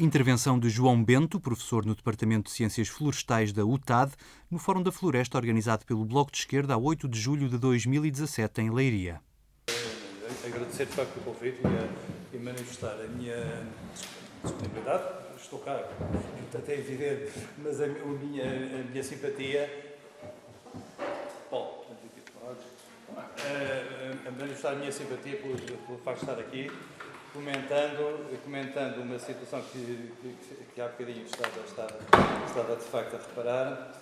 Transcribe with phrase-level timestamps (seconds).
[0.00, 4.12] Intervenção de João Bento, professor no Departamento de Ciências Florestais da UTAD,
[4.48, 8.60] no Fórum da Floresta organizado pelo Bloco de Esquerda a 8 de julho de 2017
[8.60, 9.20] em Leiria.
[10.46, 11.58] Agradecer de facto o convite
[12.32, 13.66] e, e manifestar a minha
[14.44, 15.02] disponibilidade.
[15.36, 19.96] Estou cá, portanto é evidente, mas a, minha, a minha simpatia.
[21.50, 21.84] Bom,
[23.16, 26.70] a, a manifestar a minha simpatia pelo, pelo facto de estar aqui
[27.32, 31.98] comentando, comentando uma situação que, que, que há bocadinho estava, estava,
[32.46, 33.92] estava de facto a reparar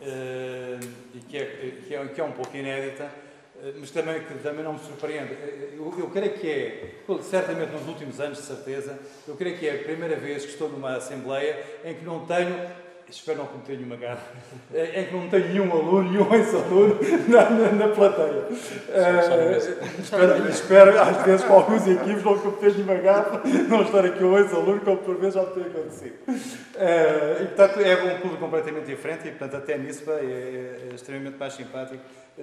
[0.00, 1.44] uh, e que é,
[1.86, 5.32] que, é, que é um pouco inédita, uh, mas também, que também não me surpreende.
[5.34, 9.68] Eh, eu, eu creio que é, certamente nos últimos anos, de certeza, eu creio que
[9.68, 13.76] é a primeira vez que estou numa Assembleia em que não tenho espero não cometer
[13.76, 14.32] nenhuma gafa,
[14.74, 16.98] é, é que não tenho nenhum aluno, nenhum ex-aluno
[17.28, 18.46] na, na, na, plateia.
[18.48, 24.24] Uh, espero, espero, às vezes, com alguns equipes, não cometer nenhuma gafa, não estar aqui
[24.24, 26.16] um ex-aluno, como por vezes já tem acontecido.
[26.28, 31.38] Uh, e, portanto, é um público completamente diferente e, portanto, até nisso é, é, extremamente
[31.38, 32.02] mais simpático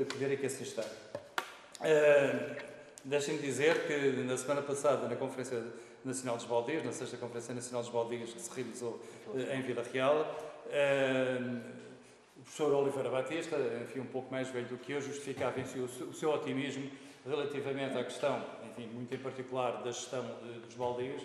[0.10, 0.80] poder aqui assistir.
[1.82, 2.74] Uh,
[3.06, 5.62] Deixem-me dizer que na semana passada, na Conferência
[6.06, 9.02] Nacional dos Baldios, na sexta Conferência Nacional dos Baldios que se realizou
[9.36, 15.02] em Vila Real, o professor Oliveira Batista, enfim, um pouco mais velho do que eu,
[15.02, 16.90] justificava si o seu otimismo
[17.26, 20.26] relativamente à questão, enfim, muito em particular da gestão
[20.66, 21.22] dos baldios,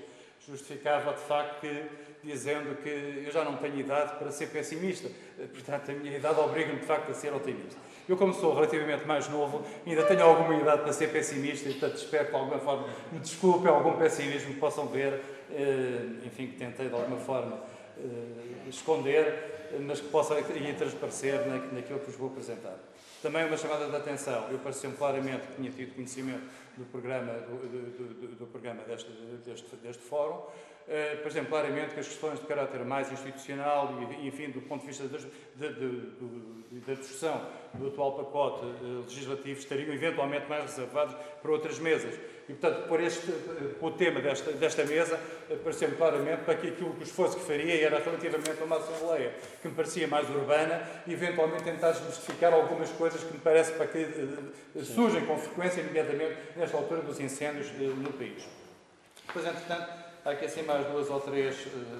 [0.46, 1.84] justificava de facto que,
[2.22, 6.80] dizendo que eu já não tenho idade para ser pessimista, portanto a minha idade obriga-me
[6.80, 7.78] de facto a ser otimista.
[8.08, 11.96] Eu, como sou relativamente mais novo, ainda tenho alguma idade para ser pessimista e, portanto,
[11.96, 16.56] espero que de alguma forma me desculpem algum pessimismo que possam ver, eh, enfim, que
[16.56, 17.60] tentei de alguma forma
[18.68, 22.76] esconder, mas que possa ir transparecer naquilo que vos vou apresentar.
[23.22, 26.44] Também uma chamada de atenção, eu pareceu-me claramente que tinha tido conhecimento
[26.76, 29.10] do programa, do, do, do, do programa deste,
[29.44, 30.40] deste, deste fórum,
[31.22, 34.86] por exemplo, claramente que as questões de caráter mais institucional e, enfim, do ponto de
[34.86, 42.14] vista da discussão do atual pacote uh, legislativo estariam eventualmente mais reservados para outras mesas.
[42.48, 43.30] E, portanto, por este,
[43.82, 45.20] o tema desta, desta mesa,
[45.62, 49.34] pareceu-me claramente para que aquilo que o esforço que faria era relativamente a uma Assembleia
[49.60, 53.86] que me parecia mais urbana e, eventualmente, tentar justificar algumas coisas que me parece para
[53.88, 54.06] que
[54.82, 58.48] surgem com frequência, nomeadamente nesta altura dos incêndios no país.
[59.26, 61.98] Depois, entretanto, há aqui assim mais duas ou três, uh,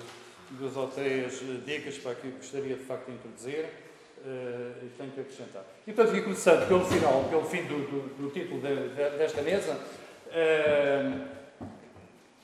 [0.50, 3.64] duas ou três dicas para que gostaria, de facto, de introduzir.
[4.18, 5.62] Uh, e tenho que acrescentar.
[5.86, 9.42] E, portanto, e começando pelo final, pelo fim do, do, do título de, de, desta
[9.42, 9.78] mesa,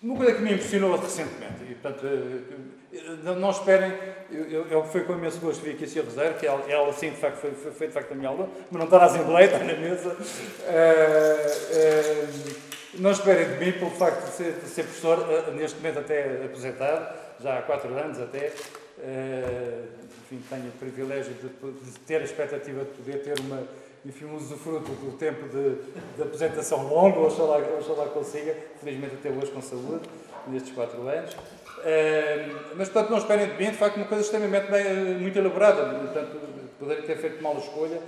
[0.00, 3.92] uma coisa que me impressionou recentemente, e, portanto, eh, não esperem,
[4.30, 6.04] eu, eu, foi com imenso gosto vir aqui a Sr.
[6.04, 8.48] Rosário, que ela, ela sim, de facto, foi, foi, foi, de facto a minha aula,
[8.70, 10.10] mas não está na Assembleia, está na mesa.
[10.10, 10.20] Uh,
[11.80, 15.98] uh, não esperem de mim pelo facto de ser, de ser professor, uh, neste momento
[16.00, 18.52] até aposentado, já há quatro anos até.
[20.22, 23.62] enfim, tenho o privilégio de, de ter a expectativa de poder ter uma
[24.06, 25.76] enfim, um usufruto do tempo de,
[26.16, 30.06] de apresentação longo, oxalá, oxalá consiga, felizmente até hoje com saúde,
[30.46, 31.32] nestes quatro anos.
[31.32, 34.84] Uh, mas, portanto, não esperem de mim, de facto, uma coisa extremamente bem,
[35.18, 36.38] muito elaborada, portanto,
[36.84, 38.00] poderem ter feito mal a escolha.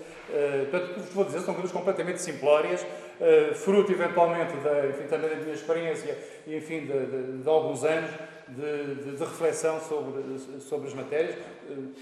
[0.70, 5.04] Portanto, o que vos vou dizer são coisas completamente simplórias, uh, fruto, eventualmente, da, enfim,
[5.08, 6.16] também da minha experiência
[6.46, 8.10] e, enfim, de, de, de alguns anos
[8.48, 11.34] de, de, reflexão sobre, sobre as matérias.
[11.68, 11.92] Uh,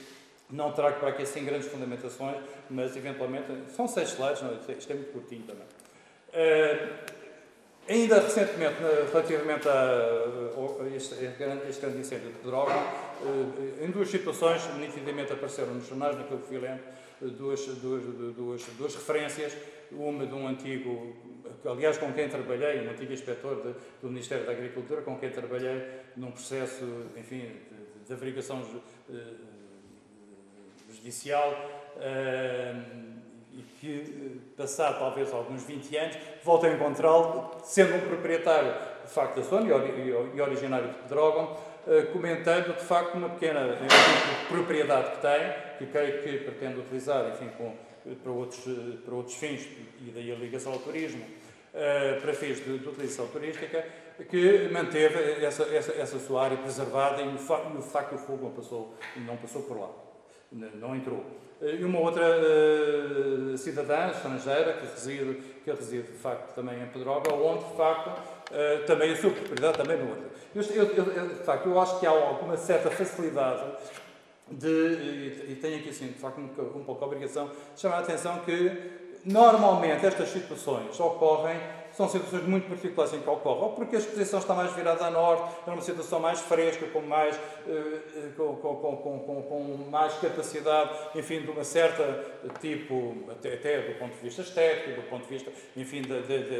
[0.50, 2.36] não trago para aqui assim grandes fundamentações,
[2.70, 5.66] mas eventualmente são seis slides, não, isto é muito curtinho também.
[7.88, 8.76] Ainda recentemente,
[9.12, 15.86] relativamente a, este, este, grande incêndio de droga, uh, em duas situações nitidamente apareceram nos
[15.86, 16.80] jornais, naquilo que fui lendo,
[17.20, 18.02] duas, duas,
[18.34, 19.56] duas, duas referências,
[19.92, 21.14] uma de um antigo,
[21.64, 25.82] aliás com quem trabalhei, um antigo inspetor de, do Ministério da Agricultura, com quem trabalhei
[26.16, 26.84] num processo,
[27.16, 29.14] enfim, de, de averiguação uh,
[30.90, 31.52] judicial
[31.96, 33.13] uh,
[33.56, 39.36] e que, passado talvez alguns 20 anos, volta a encontrá-lo, sendo um proprietário de facto
[39.36, 41.56] da zona e originário de Pedrógão,
[41.86, 43.60] uh, comentando de facto uma pequena
[44.48, 47.74] propriedade que tem, que creio que pretende utilizar enfim, com,
[48.22, 48.64] para, outros,
[49.04, 49.68] para outros fins,
[50.00, 51.24] e daí a ligação ao turismo,
[52.22, 53.84] para fins de, de utilização turística,
[54.30, 58.94] que manteve essa, essa, essa sua área preservada e o, facto, o fogo não passou,
[59.16, 59.90] não passou por lá
[60.54, 61.24] não entrou.
[61.62, 66.86] Eh, e uma outra uh, cidadã estrangeira que reside, que reside de facto também em
[66.86, 70.30] Pedroga, onde de facto uh, também a sua propriedade também não entra.
[70.54, 73.64] Eu, eu, eu, de facto, eu acho que há alguma certa facilidade
[74.50, 77.96] de, e, e tenho aqui assim, de facto, um, um pouco a obrigação de chamar
[77.96, 78.92] a atenção que
[79.24, 81.58] normalmente estas situações ocorrem
[81.96, 85.10] são situações muito particulares em que ocorre, ou porque a exposição está mais virada a
[85.10, 87.38] norte, é uma situação mais fresca, com mais,
[87.68, 92.24] eh, com, com, com, com, mais capacidade, enfim, de uma certa
[92.60, 96.16] tipo, até, até do ponto de vista estético, do ponto de vista, enfim, da,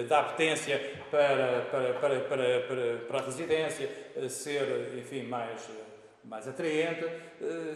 [0.06, 3.90] da apetência para, para, para, para, para, para a residência,
[4.28, 5.69] ser, enfim, mais,
[6.25, 7.04] mais atraente.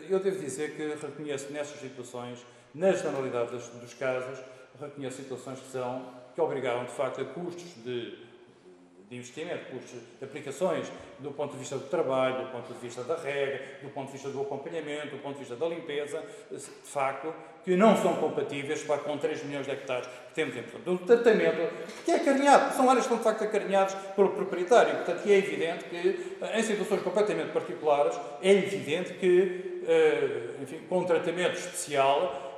[0.08, 4.38] Eu devo dizer que reconheço nessas situações, na generalidade dos casos,
[4.80, 8.16] reconheço situações que são que obrigaram, de facto, a custos de,
[9.10, 10.86] de investimento, custos de aplicações,
[11.18, 14.12] do ponto de vista do trabalho, do ponto de vista da regra, do ponto de
[14.12, 18.84] vista do acompanhamento, do ponto de vista da limpeza, de facto, que não são compatíveis
[18.84, 20.94] para com 3 milhões de hectares que temos em Portugal.
[20.94, 21.74] Do tratamento,
[22.04, 24.94] que é acarinhado, são áreas que estão de facto acarinhadas pelo proprietário.
[24.94, 31.04] Portanto, é evidente que, em situações completamente particulares, é evidente que, eh, enfim, com um
[31.04, 32.48] tratamento especial,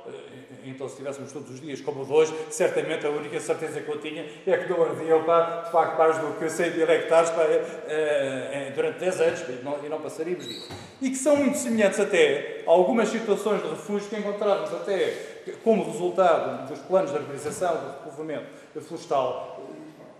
[0.65, 3.99] então se estivéssemos todos os dias como de hoje, certamente a única certeza que eu
[3.99, 7.47] tinha é que não ardiam para, de facto, mais do que 100 mil hectares para,
[7.47, 10.69] uh, durante 10 anos e não, e não passaríamos disso.
[11.01, 15.83] E que são muito semelhantes até a algumas situações de refúgio que encontrávamos até como
[15.83, 18.45] resultado dos planos de arborização, do repovoamento
[18.81, 19.61] florestal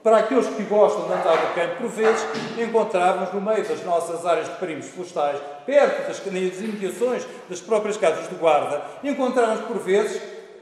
[0.04, 2.26] para aqueles que gostam de andar no campo, por vezes
[2.58, 8.28] encontrávamos no meio das nossas áreas de perímetros florestais, perto das imediações das próprias casas
[8.28, 10.20] de guarda, encontrávamos por vezes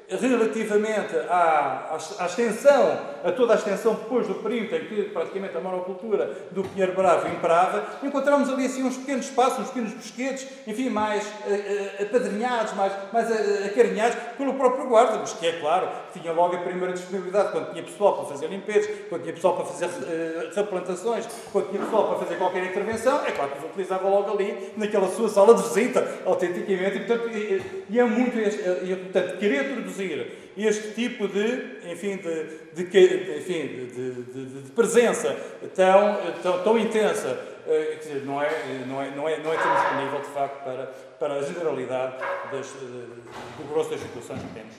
[0.09, 5.59] relativamente à, à, extensão, a toda a extensão depois do perímetro em que praticamente a
[5.59, 10.89] monocultura do Pinheiro Bravo imperava, encontramos ali assim uns pequenos espaços, uns pequenos bosquetes, enfim,
[10.89, 16.31] mais uh, apadrinhados, mais, mais uh, acarinhados pelo próprio guarda, mas que é claro, tinha
[16.31, 19.85] logo a primeira disponibilidade, quando tinha pessoal para fazer limpezas, quando tinha pessoal para fazer
[19.85, 24.31] uh, replantações, quando tinha pessoal para fazer qualquer intervenção, é claro que os utilizava logo
[24.31, 29.37] ali, naquela sua sala de visita, autenticamente, e, portanto, e, e é muito, e, portanto,
[29.37, 35.35] querer introduzir reduzir este tipo de, enfim, de, de, enfim, de, de presença
[35.75, 38.49] tão, tão, tão intensa, eh, dizer, não, é,
[38.87, 40.85] não, é, não, é, não é disponível, de facto, para,
[41.19, 42.17] para a generalidade
[42.51, 44.75] das, do grosso das situações que temos.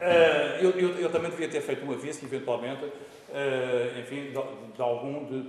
[0.00, 2.84] Eh, eu, eu, eu, também devia ter feito um aviso, eventualmente,
[3.32, 5.48] eh, enfim, de, de algum de,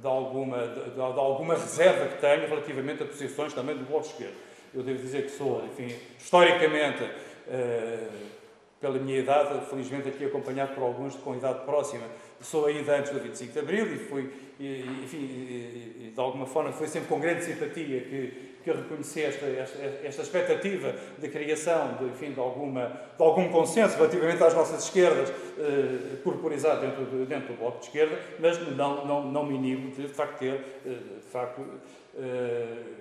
[0.00, 4.43] de alguma, de, de, alguma reserva que tenho relativamente a posições também do Bloco Esquerdo.
[4.74, 8.34] Eu devo dizer que sou, enfim, historicamente, uh,
[8.80, 12.04] pela minha idade, felizmente aqui acompanhado por alguns com idade próxima,
[12.40, 14.30] sou ainda antes do 25 de Abril e fui,
[14.60, 18.32] e, enfim, e, de alguma forma foi sempre com grande simpatia que,
[18.62, 23.48] que eu reconheci esta, esta, esta expectativa de criação de, enfim, de, alguma, de algum
[23.50, 28.58] consenso relativamente às nossas esquerdas eh, corporizado dentro, de, dentro do Bloco de Esquerda, mas
[28.76, 31.62] não, não, não me inibo de, de facto ter, eh, de facto,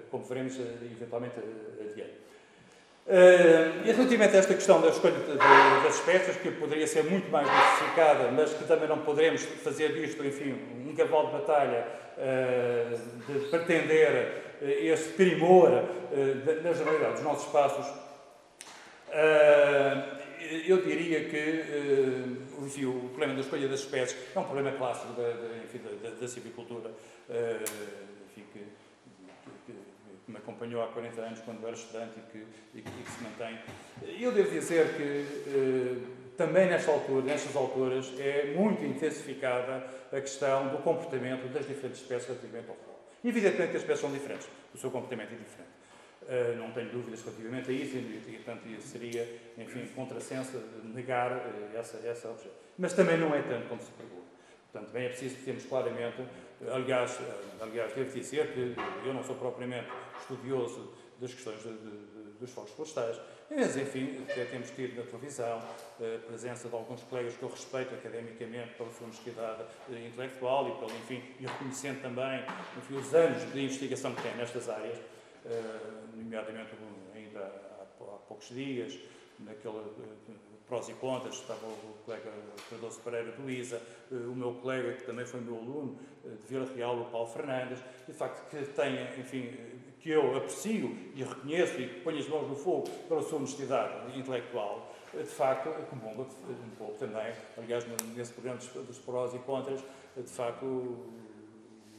[0.10, 2.24] como veremos eh, eventualmente eh, adiante.
[3.86, 5.16] E relativamente a esta questão da escolha
[5.84, 10.24] das espécies, que poderia ser muito mais diversificada, mas que também não poderemos fazer disto,
[10.24, 10.56] enfim,
[10.88, 11.86] um cavalo de batalha
[13.28, 15.70] de pretender esse primor
[16.64, 17.86] na generalidade dos nossos espaços,
[20.66, 21.66] eu diria que
[22.62, 26.10] enfim, o problema da escolha das espécies é um problema clássico da, da, enfim, da,
[26.10, 26.90] da civicultura
[30.26, 32.38] que me acompanhou há 40 anos quando era estudante e que,
[32.76, 33.60] e que, e que se mantém.
[34.20, 35.98] Eu devo dizer que eh,
[36.38, 42.30] também nesta altura, nestas alturas, é muito intensificada a questão do comportamento das diferentes espécies
[42.30, 43.00] relativamente ao futebol.
[43.24, 45.74] Evidentemente que as espécies são diferentes, o seu comportamento é diferente.
[46.24, 49.28] Uh, não tenho dúvidas relativamente a isso, e, portanto, seria,
[49.58, 52.52] enfim, contrassenso negar uh, essa, essa objeção.
[52.78, 54.24] Mas também não é tanto como se pergunta.
[54.72, 56.24] Portanto, bem é preciso que temos claramente
[56.72, 57.20] Aliás,
[57.62, 59.88] aliás, devo dizer que eu não sou propriamente
[60.22, 66.28] estudioso das questões de, de, dos fogos florestais, mas, enfim, temos tido na televisão a
[66.28, 71.24] presença de alguns colegas que eu respeito academicamente pela sua honestidade intelectual e, pelo, enfim,
[71.40, 72.44] e reconhecendo também
[72.78, 74.98] enfim, os anos de investigação que têm nestas áreas,
[75.46, 75.80] eh,
[76.16, 76.72] nomeadamente
[77.14, 77.86] ainda há
[78.28, 78.98] poucos dias,
[79.40, 79.84] naquele
[80.74, 82.32] prós e contras, estava o colega
[82.68, 83.80] Cardoso Pereira de Luísa,
[84.12, 87.28] eh, o meu colega, que também foi meu aluno, eh, de Vila Real, o Paulo
[87.28, 87.78] Fernandes,
[88.08, 89.56] de facto que tem, enfim,
[90.00, 94.92] que eu aprecio e reconheço e ponho as mãos no fogo pela sua honestidade intelectual,
[95.14, 99.80] eh, de facto, comunga um pouco também, aliás, nesse programa dos prós e contras,
[100.18, 101.06] de facto,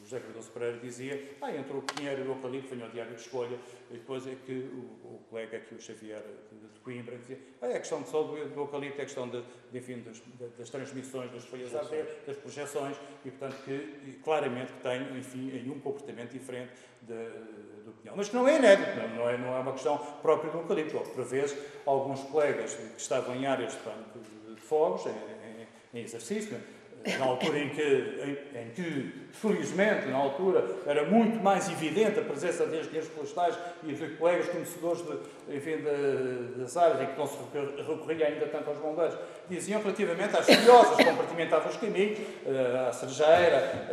[0.05, 3.23] José Cardoso Pereira dizia, ah, entre o Pinheiro e o Eucalipto, venho ao diário de
[3.23, 3.59] escolha,
[3.91, 7.69] e depois é que o, o colega aqui, o Xavier de, de Coimbra, dizia, ah,
[7.69, 9.43] é questão de só do, do eucalipto, é questão de,
[9.73, 10.23] de enfim, das,
[10.59, 15.81] das, transmissões das folhas terra, das projeções, e portanto que claramente que tem, enfim, um
[15.81, 17.15] comportamento diferente de,
[17.85, 18.15] do pinhal.
[18.15, 21.01] Mas que não é inédito, não, não, é, não é uma questão própria do eucalipto.
[21.01, 21.57] Por vezes,
[21.87, 26.61] alguns colegas que estavam em áreas de, fogos em, em, em exercício
[27.19, 32.23] na altura em que, em, em, que, felizmente, na altura, era muito mais evidente a
[32.23, 37.19] presença de engenheiros florestais e de colegas conhecedores de, enfim, de, das áreas em que
[37.19, 37.37] não se
[37.87, 39.17] recorria ainda tanto aos bombeiros,
[39.49, 43.89] diziam relativamente às folhosas compartimentavam os caminhos, uh, à cerejeira,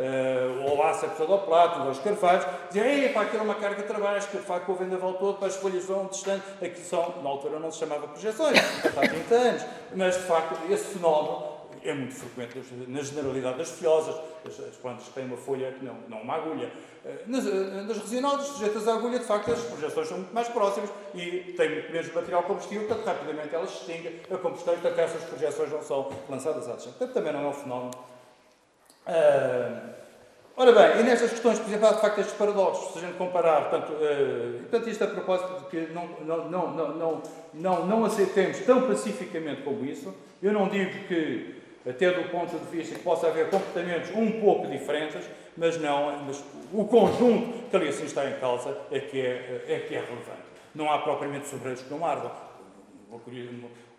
[0.66, 3.88] ou à cerca do plato, aos carvalhos, diziam, ei, pá, aquilo é uma carga de
[3.88, 7.58] trabalho, escarfar com o vendaval todo, para as folhas vão distante, aqui são, na altura
[7.58, 9.62] não se chamava projeções, há 30 anos,
[9.94, 11.51] mas de facto esse fenómeno
[11.84, 14.14] é muito frequente na generalidade das fiosas,
[14.46, 16.70] as, plantas que têm uma folha que não, não uma agulha.
[17.04, 20.48] Eh, nas, eh, nas resinadas sujeitas à agulha, de facto, as projeções são muito mais
[20.48, 24.98] próximas e têm muito menos material combustível, portanto, rapidamente elas se extinguem a combustão, portanto,
[24.98, 26.92] essas projeções não são lançadas à distância.
[26.92, 27.90] Portanto, também não é um fenómeno.
[29.04, 29.90] Uh,
[30.56, 33.18] ora bem, e nestas questões, por exemplo, há de facto estes paradoxos, se a gente
[33.18, 37.22] comparar, portanto, uh, portanto isto a propósito de que não, não, não, não,
[37.52, 42.76] não, não aceitemos tão pacificamente como isso, eu não digo que até do ponto de
[42.76, 45.24] vista que possa haver comportamentos um pouco diferentes,
[45.56, 49.80] mas não, mas o conjunto que ali assim está em causa é que é, é,
[49.80, 50.42] que é relevante.
[50.74, 52.30] Não há propriamente sobreiros que não ardam.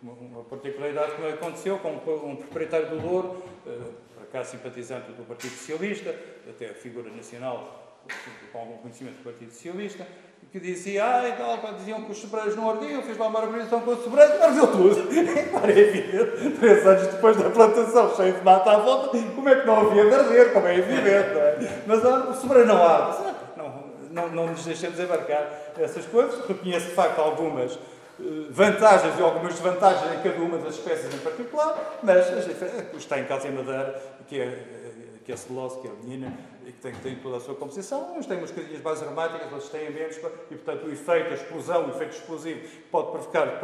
[0.02, 3.78] Uma, uma particularidade que aconteceu com um proprietário do Douro, eh,
[4.14, 6.14] por acaso simpatizante do Partido Socialista,
[6.48, 7.84] até figura nacional
[8.52, 10.06] com algum conhecimento do Partido Socialista,
[10.54, 13.80] que dizia, ah, tal, pá, diziam que os sobreiros não ardiam, fiz lá uma arborização
[13.80, 15.50] com os sobreiros, ardeu tudo.
[15.50, 19.56] Para é evidente, três anos depois da plantação, cheio de mata à volta, como é
[19.56, 21.82] que não havia de arder, como é evidente, não é?
[21.88, 23.34] Mas ah, o sobreiro não arde.
[23.56, 25.44] Não, não, não nos deixemos embarcar
[25.76, 26.46] essas coisas.
[26.46, 31.18] Reconheço, de facto, algumas eh, vantagens e algumas desvantagens em cada uma das espécies em
[31.18, 34.83] particular, mas o que está em casa em Madeira, que é, eh,
[35.24, 36.32] que é celulose, que é a menina,
[36.66, 38.16] e que tem, tem toda a sua composição.
[38.16, 40.20] Uns têm umas casinhas mais aromáticas, outros têm menos, e
[40.54, 43.60] portanto o efeito, a explosão, o efeito explosivo pode provocar,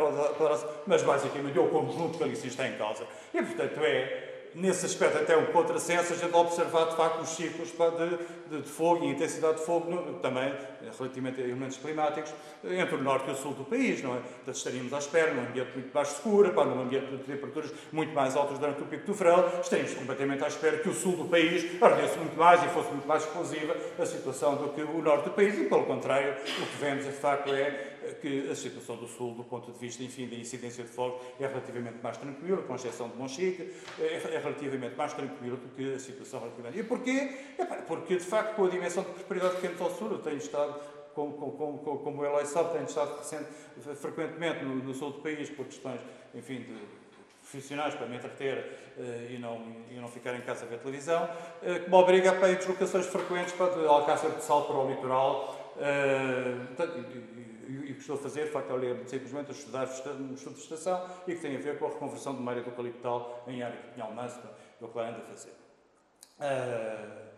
[0.86, 3.04] mas basicamente é o conjunto que ali se está em causa.
[3.34, 7.70] E portanto é nesse aspecto até um contrassenso, a gente observar de facto os ciclos
[7.70, 10.52] de, de, de fogo e intensidade de fogo, no, também
[10.98, 12.32] relativamente a elementos climáticos,
[12.64, 14.18] entre o norte e o sul do país, não é?
[14.18, 18.12] Portanto, estaríamos à espera, num ambiente muito mais seguro, para num ambiente de temperaturas muito
[18.12, 21.24] mais altas durante o pico do verão, estaríamos completamente à espera que o sul do
[21.26, 25.24] país ardesse muito mais e fosse muito mais explosiva a situação do que o norte
[25.24, 27.89] do país, e pelo contrário, o que vemos de facto é
[28.20, 31.46] que a situação do Sul, do ponto de vista, enfim, da incidência de fogo, é
[31.46, 35.98] relativamente mais tranquila, com exceção de Monchique, é, é relativamente mais tranquila do que a
[35.98, 36.78] situação relativamente.
[36.78, 37.36] E porquê?
[37.86, 40.80] Porque, de facto, com a dimensão de prosperidade que temos ao Sul, eu tenho estado,
[41.14, 43.48] como, como, como, como Eloy sabe, tenho estado recente,
[43.96, 46.00] frequentemente no, no, Sul do país por questões,
[46.34, 47.00] enfim, de
[47.50, 51.24] profissionais para me entreter uh, e, não, e não ficar em casa a ver televisão,
[51.24, 55.74] uh, que me obriga para deslocações frequentes para de Alcácer de Sal para o litoral,
[55.76, 57.39] uh,
[58.00, 59.86] que estou a fazer, de facto, é ler simplesmente a estudar
[60.18, 62.62] um estudo de estação e que tem a ver com a reconversão de uma área
[62.62, 65.52] eucaliptal em área de pinhal manso, é o que lá anda a fazer.
[66.40, 67.30] Uh,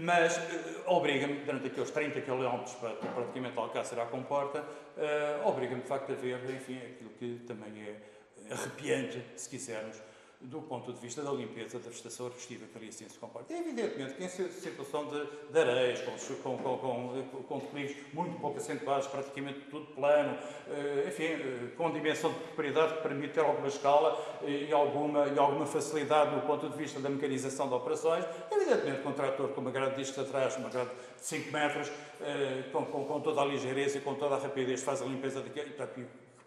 [0.00, 0.40] mas uh,
[0.88, 6.14] obriga-me, durante aqueles 30 km para praticamente Alcácer à comporta, uh, obriga-me de facto a
[6.14, 9.96] ver, enfim, aquilo que também é arrepiante, se quisermos,
[10.40, 13.52] do ponto de vista da limpeza da vegetação arbustiva que ali assim se comporta.
[13.52, 18.56] É evidentemente que em situação de, de areias, com, com, com, com declives muito pouco
[18.58, 23.66] acentuados, praticamente tudo plano, eh, enfim, eh, com dimensão de propriedade que permite ter alguma
[23.66, 24.16] escala
[24.46, 29.08] e alguma, e alguma facilidade do ponto de vista da mecanização de operações, evidentemente com
[29.08, 31.90] um trator com uma grade de discos atrás, uma grade de 5 metros,
[32.20, 35.40] eh, com, com, com toda a ligeireza e com toda a rapidez faz a limpeza
[35.40, 35.70] daquele,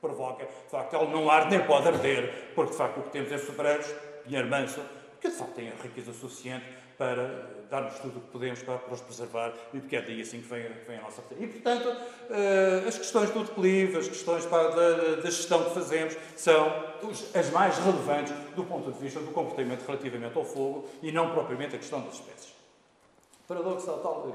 [0.01, 3.31] provoca, de facto, ele não arde nem pode arder, porque de facto o que temos
[3.31, 3.88] é sobreiros,
[4.25, 4.81] dinheiro manso,
[5.22, 6.65] que de facto têm a riqueza suficiente
[6.98, 10.41] para dar-nos tudo o que podemos para, para os preservar e porque é daí assim
[10.41, 14.70] que vem, vem a nossa E portanto, uh, as questões do declive, as questões para,
[14.70, 16.72] da, da, gestão que fazemos são
[17.34, 21.75] as mais relevantes do ponto de vista do comportamento relativamente ao fogo e não propriamente
[21.75, 22.53] a questão das espécies.
[23.48, 24.27] Paradoxal tal.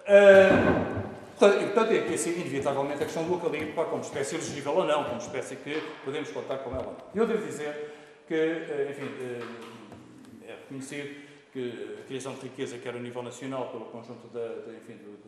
[0.00, 5.04] Uh, Portanto, é que assim, inevitavelmente, a questão do eucalipto, como espécie elegível ou não,
[5.04, 6.96] como espécie que podemos contar com ela.
[7.14, 7.94] Eu devo dizer
[8.26, 13.68] que, eh, enfim, eh, é reconhecido que a criação de riqueza, quer a nível nacional,
[13.68, 15.18] pelo conjunto da, da enfim, do,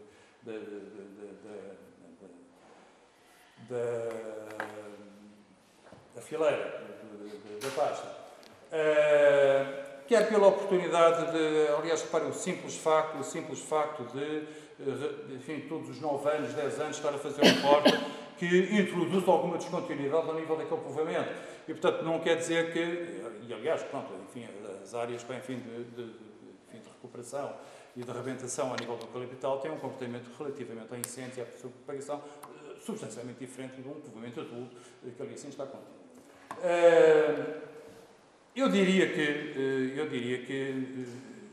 [0.42, 0.52] da,
[3.68, 4.08] da,
[6.14, 6.82] da, fileira,
[7.60, 8.06] da pasta,
[8.72, 14.42] uh, quer pela oportunidade de, aliás, reparem, o simples facto, o simples facto de eh,
[15.34, 17.92] enfim, todos os 9 anos, 10 anos, estar a fazer um corte
[18.38, 18.46] que
[18.80, 21.30] introduz alguma descontinuidade ao nível daquele povoamento.
[21.66, 22.78] E, portanto, não quer dizer que,
[23.46, 24.46] e aliás, pronto, enfim,
[24.82, 27.52] as áreas enfim, de, de, de, de recuperação
[27.96, 31.44] e de arrebentação a nível do eucaliptal têm um comportamento relativamente à incêndio e à
[31.44, 32.22] propagação
[32.80, 34.76] substancialmente diferente de um povoamento adulto
[35.16, 35.98] que ali assim está contido.
[38.54, 41.06] Eu diria que, eu diria que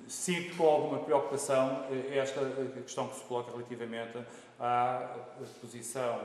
[0.08, 2.42] sinto com alguma preocupação esta
[2.82, 4.18] questão que se coloca relativamente
[4.60, 5.18] à
[5.60, 6.20] posição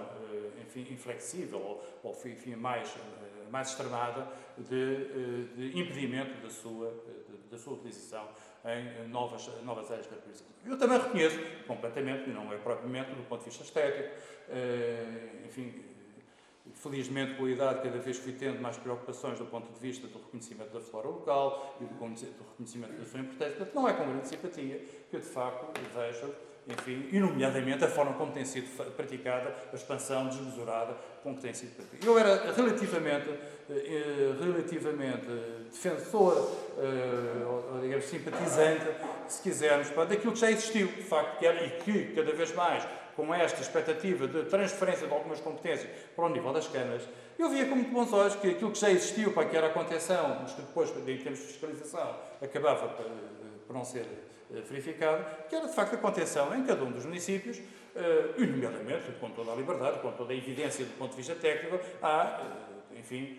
[0.62, 2.94] enfim, inflexível ou enfim, mais,
[3.50, 6.92] mais extremada de, de impedimento da sua,
[7.50, 8.28] da sua utilização
[8.64, 10.46] em novas, novas áreas de caracterização.
[10.66, 14.14] Eu também reconheço completamente, não é propriamente do ponto de vista estético,
[15.46, 15.82] enfim,
[16.74, 20.18] felizmente com a idade cada vez fui tendo mais preocupações do ponto de vista do
[20.18, 23.56] reconhecimento da flora local e do reconhecimento da sua importância.
[23.56, 26.34] Portanto, não é com grande simpatia que eu, de facto, vejo,
[26.68, 31.54] enfim, e nomeadamente a forma como tem sido praticada a expansão desmesurada com que tem
[31.54, 32.06] sido praticada.
[32.06, 33.30] Eu era relativamente,
[33.68, 35.26] eh, relativamente
[35.70, 38.86] defensor, eh, ou, digamos, simpatizante,
[39.28, 42.86] se quisermos, daquilo que já existiu, de facto, e que cada vez mais
[43.16, 47.02] com esta expectativa de transferência de algumas competências para o nível das câmaras,
[47.38, 49.70] eu via com muito bons olhos que aquilo que já existiu, para que era a
[49.70, 53.06] contenção, mas que depois, em termos de fiscalização, acabava por,
[53.66, 54.06] por não ser
[54.54, 59.12] eh, verificado, que era de facto a contenção em cada um dos municípios, uh, nomeadamente,
[59.20, 62.42] com toda a liberdade, com toda a evidência do ponto de vista técnico, há,
[62.96, 63.38] enfim,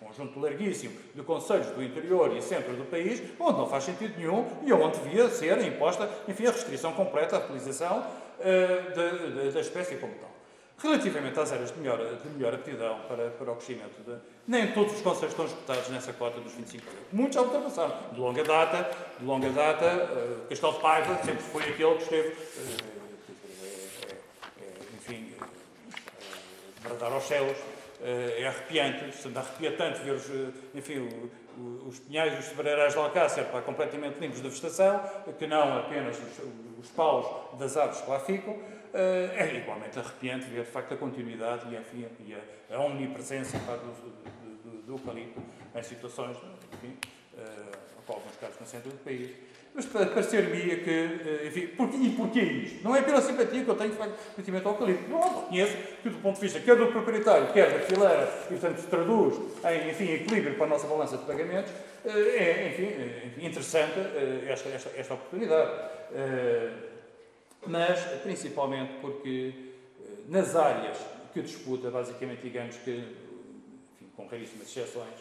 [0.00, 4.46] conjunto larguíssimo de conselhos do interior e centro do país, onde não faz sentido nenhum
[4.64, 7.98] e onde devia ser imposta, enfim, a restrição completa à utilização
[8.38, 10.28] uh, da espécie como tal.
[10.80, 14.14] Relativamente às áreas de melhor, de melhor aptidão para, para o crescimento, de,
[14.46, 16.80] nem todos os conselhos estão esgotados nessa cota dos 25%.
[17.12, 17.96] Muitos já ultrapassaram.
[18.12, 22.28] De longa data, de longa data, uh, Castelo de Paiva sempre foi aquele que esteve,
[22.28, 22.98] uh,
[24.96, 25.34] enfim,
[26.84, 27.56] bradar aos céus,
[28.00, 31.08] é arrepiante, se arrepia tanto ver os, eh, enfim,
[31.86, 35.02] os pinhais e os sebreirais de Alcácer para, completamente limpos de vegetação,
[35.38, 38.56] que não apenas os, os paus das árvores que lá ficam.
[38.94, 42.34] Eh, é igualmente arrepiante ver, de facto, a continuidade e, enfim,
[42.70, 45.42] a, a omnipresença do, do, do, do eucalipto
[45.74, 46.36] em situações,
[46.72, 46.96] enfim,
[47.34, 49.36] uh, alguns casos no centro do país,
[49.78, 52.82] mas parecer-me que, eh, enfim, por, e porquê isto?
[52.82, 55.08] Não é pela simpatia que eu tenho, relativamente ao eucalipto.
[55.08, 58.78] Não, reconheço que, do ponto de vista quer do proprietário, quer da fileira, e, portanto,
[58.78, 61.70] se traduz em, enfim, equilíbrio para a nossa balança de pagamentos,
[62.04, 64.00] eh, é, enfim, eh, interessante
[64.48, 65.70] esta, esta, esta oportunidade.
[67.64, 69.52] Mas, principalmente, porque
[70.28, 70.98] nas áreas
[71.32, 75.14] que disputa, basicamente, digamos que, enfim, com raríssimas exceções,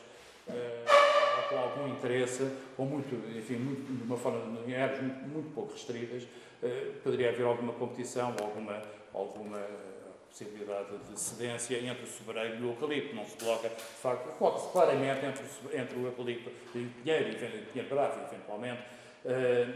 [1.49, 5.73] com algum interesse, ou muito, enfim, muito, de uma forma, em áreas muito, muito pouco
[5.73, 6.27] restritas,
[6.61, 8.81] eh, poderia haver alguma competição, alguma,
[9.13, 9.59] alguma
[10.29, 13.15] possibilidade de cedência entre o sobreiro e o eucalipto.
[13.15, 17.37] Não se coloca, de facto, coloca-se claramente entre o, entre o eucalipto e o pinheiro,
[17.75, 18.81] e bravo, eventualmente.
[19.25, 19.67] Eh,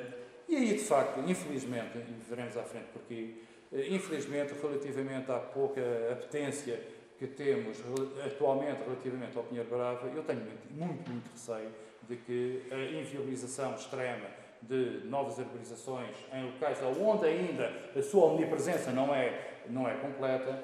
[0.47, 3.35] e aí, de facto, infelizmente, e veremos à frente porque,
[3.71, 5.81] eh, infelizmente, relativamente à pouca
[6.11, 6.79] apetência
[7.21, 7.77] que temos
[8.25, 11.69] atualmente relativamente ao Pinheiro Brava, eu tenho muito, muito, muito receio
[12.09, 14.25] de que a inviabilização extrema
[14.63, 20.63] de novas arborizações em locais onde ainda a sua omnipresença não é, não é completa,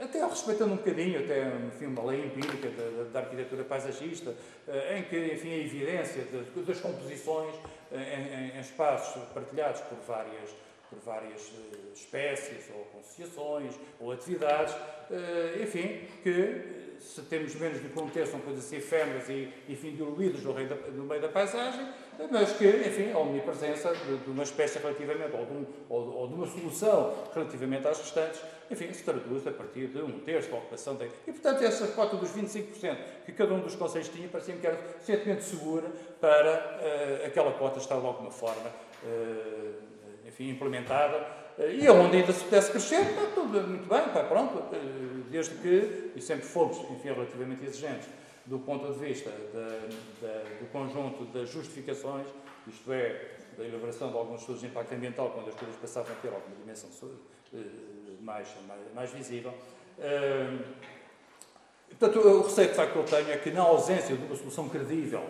[0.00, 4.34] até respeitando um bocadinho até enfim, uma lei empírica da, da arquitetura paisagista,
[4.66, 7.54] eh, em que enfim, a evidência das, das composições
[7.92, 10.50] eh, em, em, espaços partilhados por várias,
[10.92, 14.74] por várias eh, espécies ou associações ou atividades,
[15.10, 20.52] eh, enfim, que se temos menos de contexto, são coisas efêmeras e, enfim, diluídas no,
[20.52, 21.86] no, meio da paisagem,
[22.30, 26.28] mas que, enfim, a omnipresença de, de uma espécie relativamente, ou de, um, ou, ou
[26.28, 30.58] de, uma solução relativamente às restantes, enfim, se traduz a partir de um terço da
[30.58, 31.04] ocupação da...
[31.04, 34.76] E, portanto, essa cota dos 25% que cada um dos conselhos tinha, parecia-me que era
[34.76, 38.70] suficientemente segura para uh, aquela cota estar de alguma forma,
[39.04, 39.91] uh,
[40.32, 41.26] enfim, implementada
[41.58, 44.78] eh, e aonde ainda se pudesse crescer, está tudo muito bem, está pronto, eh,
[45.30, 48.08] desde que, e sempre fomos, enfim, relativamente exigentes,
[48.46, 52.26] do ponto de vista da, da, do conjunto das justificações,
[52.66, 56.16] isto é, da elaboração de alguns estudos de impacto ambiental, quando as coisas passavam a
[56.16, 56.88] ter alguma dimensão
[57.54, 57.58] eh,
[58.20, 59.52] mais, mais, mais visível.
[61.90, 64.68] Portanto, o receio de facto que eu tenho é que, na ausência de uma solução
[64.68, 65.22] credível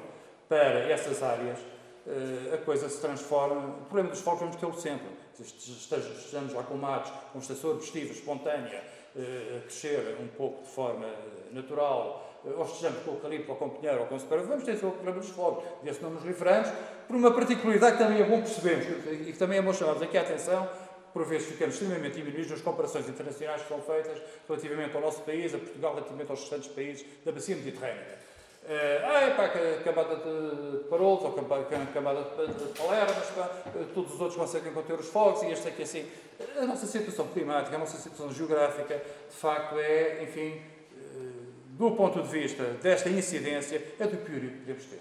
[0.49, 1.59] para essas áreas,
[2.53, 3.77] a coisa se transforma.
[3.81, 5.09] O problema dos fogos vamos tê-lo sempre
[5.41, 8.83] estejamos lá com matos, com estação arbustiva espontânea,
[9.17, 11.07] eh, a crescer um pouco de forma
[11.51, 14.43] natural, eh, ou estejamos com o eucalipto, ou com o pinheiro, ou com o separa,
[14.43, 15.65] vamos ter o problema dos fogos.
[15.83, 16.71] Desse não nos livramos,
[17.07, 20.17] por uma particularidade que também é bom percebermos, e que também é bom chamarmos aqui
[20.17, 20.69] a atenção,
[21.13, 25.55] por vezes ficamos extremamente diminuídos nas comparações internacionais que são feitas relativamente ao nosso país,
[25.55, 28.23] a Portugal, relativamente aos restantes países da bacia mediterrânea.
[28.63, 29.49] Uh, ah, é pá,
[29.83, 33.51] camada de parolos, ou camada de, palermas, pá,
[33.93, 36.07] todos os outros conseguem conter os fogos, e este aqui assim.
[36.57, 40.61] A nossa situação climática, a nossa situação geográfica, de facto, é, enfim,
[40.97, 45.01] uh, do ponto de vista desta incidência, é do pior que podemos ter.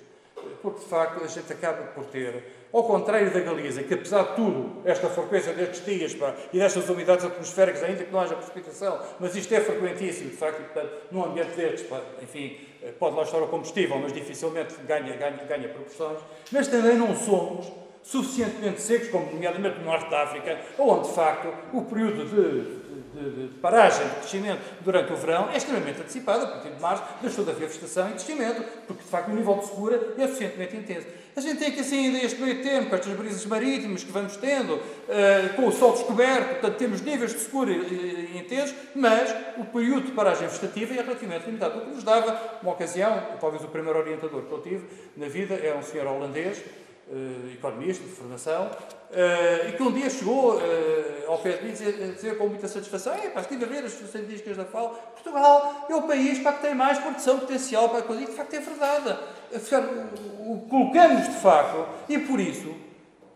[0.61, 4.35] Porque, de facto, a gente acaba por ter, ao contrário da Galiza, que apesar de
[4.35, 8.99] tudo, esta frequência destes dias pá, e destas umidades atmosféricas, ainda que não haja precipitação,
[9.19, 12.59] mas isto é frequentíssimo, de facto, portanto, num ambiente destes, pá, enfim,
[12.99, 16.19] pode lá estar o combustível, mas dificilmente ganha, ganha, ganha proporções,
[16.51, 17.71] mas também não somos
[18.03, 22.80] suficientemente secos, como nomeadamente no Norte da África, onde, de facto, o período de
[23.29, 27.03] de, de, paragem de crescimento durante o verão é extremamente antecipada, a partir de março,
[27.21, 30.75] deixou de haver vegetação e crescimento, porque de facto o nível de secura é suficientemente
[30.75, 31.07] intenso.
[31.35, 34.35] A gente tem que assim ainda este meio tempo, com estas brisas marítimas que vamos
[34.37, 39.65] tendo, uh, com o sol descoberto, portanto temos níveis de secura uh, intensos, mas o
[39.65, 41.79] período de paragem vegetativa é relativamente limitado.
[41.79, 45.55] O que nos dava uma ocasião, talvez o primeiro orientador que eu tive na vida,
[45.55, 46.61] é um senhor holandês,
[47.07, 50.61] uh, economista de formação, uh, e que um dia chegou uh,
[51.27, 53.99] ao pé de mim dizer, dizer com muita satisfação: é, pá, estive a ver as
[53.99, 58.03] estatísticas da FAO, Portugal é o país para que tem mais produção potencial para a
[58.03, 59.19] coisa, e de facto é verdade.
[60.69, 62.73] Colocamos de facto, e por isso,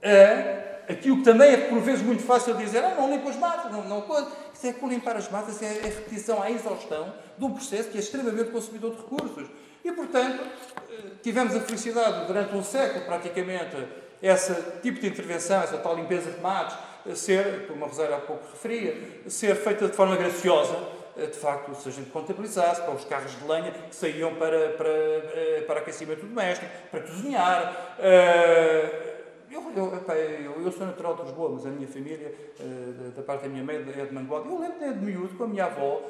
[0.02, 3.72] é, aquilo que também é por vezes muito fácil dizer: ah, não limpa as matas,
[3.72, 4.32] não, não coisa.
[4.54, 7.98] Isso é que limpar as matas é a repetição à exaustão de um processo que
[7.98, 9.48] é extremamente consumidor de recursos.
[9.86, 10.44] E, portanto,
[11.22, 13.78] tivemos a felicidade durante um século, praticamente,
[14.20, 16.76] esse tipo de intervenção, essa tal limpeza de matos,
[17.14, 20.76] ser, como a Rosário há pouco referia, ser feita de forma graciosa,
[21.16, 24.90] de facto, se a gente contabilizasse para os carros de lenha que saíam para, para,
[24.90, 27.96] eh, para aquecimento doméstico, para cozinhar.
[28.00, 29.15] Eh,
[29.56, 33.44] eu, eu, eu, eu, sou natural de Lisboa, mas a minha família, eh, da parte
[33.44, 34.50] da minha mãe, é de Mangualde.
[34.50, 36.02] Eu lembro de miúdo, com a minha avó,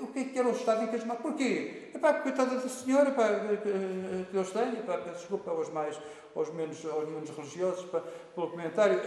[0.00, 1.20] o que, é que era o Estado encasimado?
[1.20, 1.90] Porquê?
[2.22, 3.28] Coitada da senhora, epá,
[3.62, 6.00] que Deus tenha, epá, desculpa aos mais,
[6.34, 8.02] aos menos, aos menos religiosos, epá,
[8.34, 9.00] pelo comentário,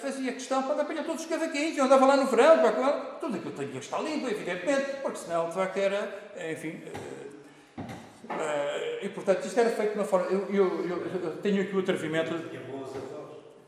[0.00, 3.52] fazia questão para apanhar todos os cavaquinhos, eu andava lá no verão, epá, tudo aquilo
[3.52, 6.80] tinha que estar limpo, evidentemente, porque senão, de facto, era, enfim...
[9.02, 10.26] E portanto, isto era feito de uma forma.
[10.26, 12.30] Eu, eu, eu, eu tenho aqui o atrevimento.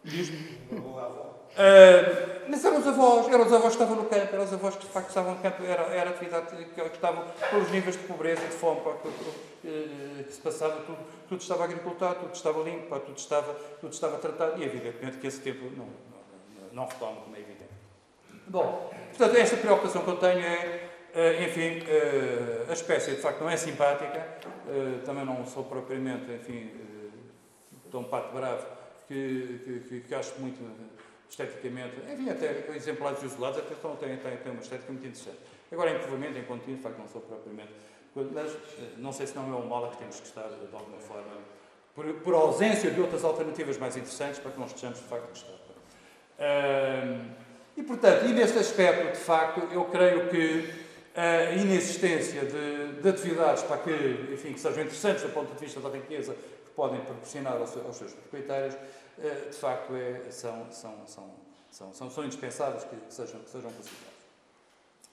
[0.02, 1.40] Avó.
[1.50, 4.76] Uh, mas eram os avós, eram os avós que estavam no campo, eram os avós
[4.76, 7.96] que de facto estavam no campo, era, era a atividade que, que estavam pelos níveis
[7.96, 9.10] de pobreza e de fome pá, que,
[9.60, 13.92] que, que, se passava, tudo, tudo estava agricultado, tudo estava limpo, pá, tudo, estava, tudo
[13.92, 17.70] estava tratado e evidentemente que esse tempo não, não, não retoma, como é evidente.
[18.46, 23.40] Bom, portanto, esta preocupação que eu tenho é, eh, enfim, eh, a espécie de facto
[23.40, 24.38] não é simpática,
[25.04, 26.70] também não sou propriamente, enfim,
[27.90, 28.79] tão pato bravo
[29.10, 30.62] que, que, que acho muito
[31.28, 35.38] esteticamente, enfim, até exemplares isolados, até estão, têm, têm, têm uma estética muito interessante.
[35.72, 37.72] Agora, em provamento, em contínuo, de facto, não sou propriamente.
[38.14, 40.74] Mas eh, não sei se não é um mal a que temos que estar, de
[40.74, 41.32] alguma forma,
[41.94, 45.28] por, por ausência de outras alternativas mais interessantes para que não estejamos, de facto, a
[45.28, 45.52] gostar.
[47.76, 50.72] e, portanto, e neste aspecto, de facto, eu creio que
[51.14, 53.90] a inexistência de, de atividades para que,
[54.32, 57.96] enfim, que sejam interessantes do ponto de vista da riqueza que podem proporcionar aos, aos
[57.96, 58.76] seus proprietários,
[59.20, 61.30] de facto é, são, são, são,
[61.92, 63.70] são, são, indispensáveis que, sejam, que sejam.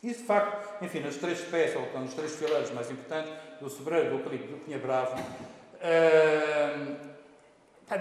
[0.01, 4.11] E, de facto, enfim, nas três espécies, ou nos três fileiros mais importantes, do sobreiro,
[4.11, 6.97] do eucalipto do pinha bravo, uh,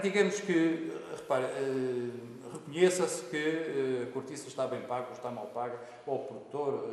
[0.01, 5.47] digamos que, repare, uh, reconheça-se que uh, a cortiça está bem paga, ou está mal
[5.47, 6.89] paga, ou o produtor,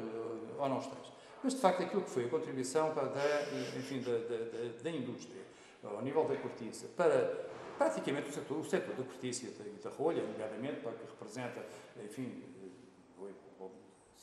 [0.58, 0.96] ou não está.
[1.42, 3.02] Mas, de facto, aquilo que foi a contribuição da,
[3.76, 5.42] enfim, da, da, da indústria,
[5.84, 7.44] ao nível da cortiça, para
[7.76, 11.64] praticamente o setor, o setor da cortiça e da rolha, nomeadamente, que representa,
[12.02, 12.42] enfim,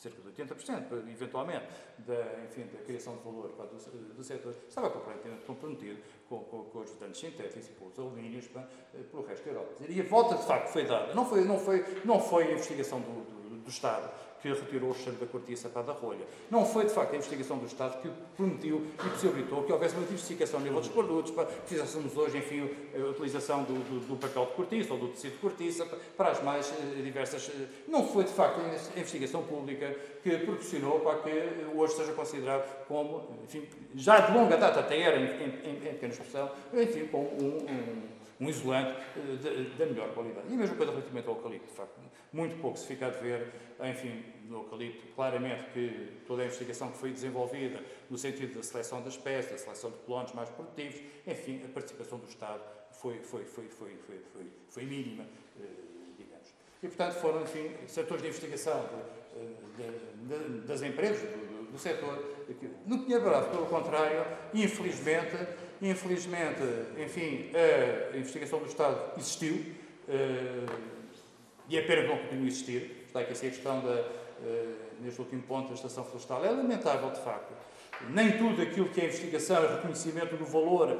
[0.02, 1.66] cerca de 80%, eventualmente,
[1.98, 6.78] da, enfim, da criação de valor do, do setor, estava completamente comprometido com, com, com
[6.80, 8.68] os vedanos sintéticos e com os alumínios para,
[9.10, 9.84] pelo resto da Europa.
[9.88, 11.14] E a volta, de facto, foi dada.
[11.14, 14.10] Não foi, não foi, não foi a investigação do, do, do Estado,
[14.42, 16.24] que retirou o cheiro da cortiça para da rolha.
[16.50, 20.04] Não foi, de facto, a investigação do Estado que permitiu e possibilitou que houvesse uma
[20.04, 24.16] diversificação a nível dos produtos, para que fizéssemos hoje, enfim, a utilização do, do, do
[24.16, 27.48] papel de cortiça ou do tecido de cortiça para as mais eh, diversas.
[27.48, 31.30] Eh, não foi, de facto, a investigação pública que proporcionou para que
[31.74, 36.12] hoje seja considerado como, enfim, já de longa data até era em, em, em pequena
[36.12, 40.46] expressão, enfim, como um, um, um isolante eh, da melhor qualidade.
[40.50, 42.11] E a mesma coisa relativamente ao eucalipto, de facto.
[42.32, 45.06] Muito pouco se fica a ver, enfim, no eucalipto.
[45.14, 49.58] Claramente que toda a investigação que foi desenvolvida no sentido da seleção das espécies, da
[49.58, 54.20] seleção de colonos mais produtivos, enfim, a participação do Estado foi, foi, foi, foi, foi,
[54.32, 55.26] foi, foi mínima,
[55.60, 55.64] eh,
[56.16, 56.48] digamos.
[56.82, 58.88] E, portanto, foram, enfim, setores de investigação
[59.76, 62.42] de, de, de, das empresas, do, do, setor.
[62.86, 65.36] No Pinheiro Bravo, pelo contrário, infelizmente,
[65.80, 66.60] infelizmente,
[66.98, 67.50] enfim,
[68.12, 69.74] a investigação do Estado existiu,
[70.08, 70.91] eh,
[71.72, 73.04] e é pena que não continue a existir.
[73.06, 76.44] Está aqui a questão da, uh, neste último ponto da estação florestal.
[76.44, 77.50] É lamentável, de facto,
[78.10, 80.98] nem tudo aquilo que é investigação é reconhecimento do valor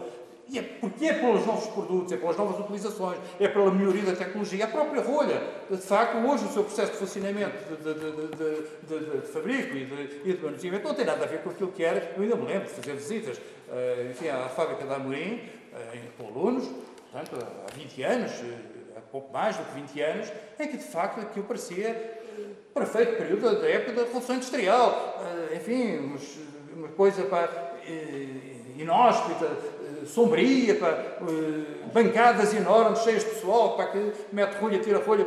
[0.48, 4.16] e é porque é pelos novos produtos, é pelas novas utilizações, é pela melhoria da
[4.16, 4.64] tecnologia.
[4.64, 9.26] A própria rolha, de facto, hoje o seu processo de funcionamento de, de, de, de
[9.26, 12.14] fabrico e de, e de manuseamento não tem nada a ver com aquilo que era.
[12.16, 16.28] Eu ainda me lembro de fazer visitas uh, enfim, à fábrica da Amorim, uh, com
[16.28, 16.66] alunos,
[17.10, 18.32] portanto, há 20 anos,
[19.12, 22.20] pouco mais do que 20 anos, em que de facto aquilo parecia
[22.74, 25.20] perfeito período da época da Revolução Industrial.
[25.54, 26.16] enfim,
[26.74, 27.72] uma coisa para
[28.78, 29.48] inóspita,
[30.06, 35.24] sombria, uh, bancadas enormes, cheias de pessoal, pá, que mete rolha, tira rolha,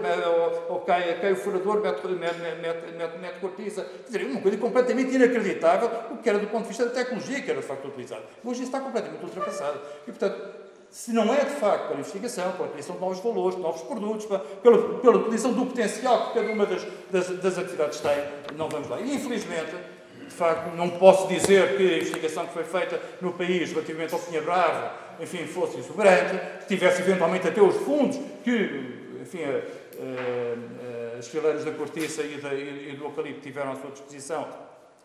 [0.70, 3.84] ou, cai, cai o furador, mete, mete, mete, mete, mete cortiça.
[3.84, 7.42] Quer dizer, uma coisa completamente inacreditável, o que era do ponto de vista da tecnologia
[7.42, 8.24] que era de facto utilizado.
[8.44, 9.80] Hoje isso está completamente ultrapassado.
[10.08, 10.65] E, portanto,
[10.96, 13.62] se não é de facto para a investigação, para a criação de novos valores, de
[13.62, 18.00] novos produtos, para, pela, pela utilização do potencial que cada uma das, das, das atividades
[18.00, 18.18] tem,
[18.56, 19.02] não vamos lá.
[19.02, 19.76] E, infelizmente,
[20.22, 24.22] de facto, não posso dizer que a investigação que foi feita no país relativamente ao
[24.22, 31.20] Pinha Brava, enfim, fosse exuberante, que tivesse eventualmente até os fundos que, enfim, a, a,
[31.20, 34.48] as fileiras da cortiça e, da, e, do eucalipto tiveram à sua disposição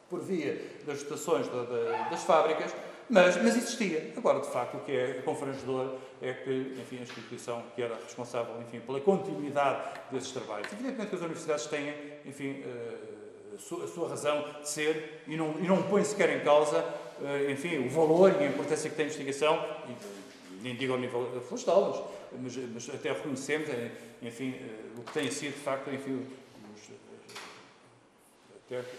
[0.08, 2.70] por via das estações da, da, das fábricas,
[3.10, 4.12] mas, mas existia.
[4.16, 8.54] Agora, de facto, o que é conferenciador é que, enfim, a instituição que era responsável,
[8.62, 10.72] enfim, pela continuidade desses trabalhos.
[10.72, 11.94] Evidentemente que as universidades têm,
[12.24, 13.20] enfim, uh,
[13.84, 16.84] a sua razão de ser e não, e não põe sequer em causa,
[17.22, 20.98] eh, enfim, o valor e a importância que tem a investigação, e, nem digo ao
[20.98, 23.90] nível florestal, mas, mas, mas até reconhecemos, eh,
[24.22, 26.26] enfim, eh, o que tem sido, de facto, enfim,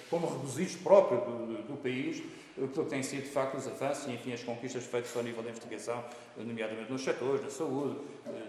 [0.10, 2.22] como regozijo próprio do, do país,
[2.58, 5.42] o que tem sido, de facto, os avanços e, enfim, as conquistas feitas ao nível
[5.42, 6.04] da investigação,
[6.38, 7.98] nomeadamente nos setores, na saúde,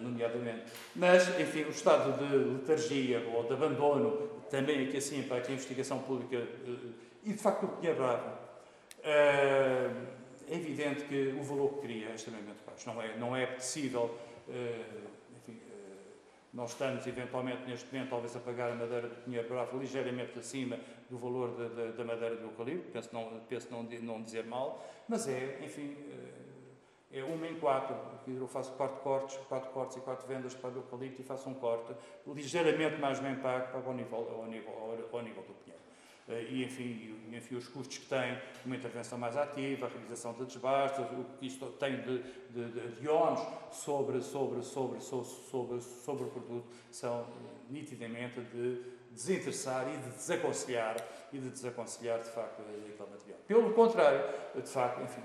[0.00, 0.64] nomeadamente.
[0.94, 6.00] Mas, enfim, o estado de letargia ou de abandono, também aqui assim, para a investigação
[6.00, 6.76] pública, eh,
[7.24, 8.36] e de facto o que é bravo,
[9.02, 9.90] é
[10.48, 12.86] evidente que o valor que cria é extremamente baixo.
[12.86, 14.80] Não é, não é possível, eh,
[16.52, 20.78] nós estamos eventualmente neste momento talvez a pagar a madeira do Pinheiro Bravo ligeiramente acima
[21.08, 24.84] do valor da, da, da madeira do eucalipto, penso, não, penso não, não dizer mal,
[25.08, 25.96] mas é, enfim,
[27.12, 27.94] é uma em quatro.
[28.26, 31.54] Eu faço quatro cortes, quatro cortes e quatro vendas para o eucalipto e faço um
[31.54, 31.94] corte
[32.26, 35.81] ligeiramente mais bem pago para o nível, ao, nível, ao, ao nível do pinheiro.
[36.28, 40.44] Eh, e, enfim, enfim, os custos que tem uma intervenção mais ativa, a realização de
[40.44, 43.08] desbastos, o que isto tem de, de, de, de
[43.72, 47.26] sobre, sobre, sobre, sobre, sobre, sobre o produto são
[47.68, 50.96] nitidamente de desinteressar e de desaconselhar
[51.32, 53.38] e de desaconselhar, de facto, aquele material.
[53.46, 54.22] Pelo contrário,
[54.54, 55.22] de facto, enfim,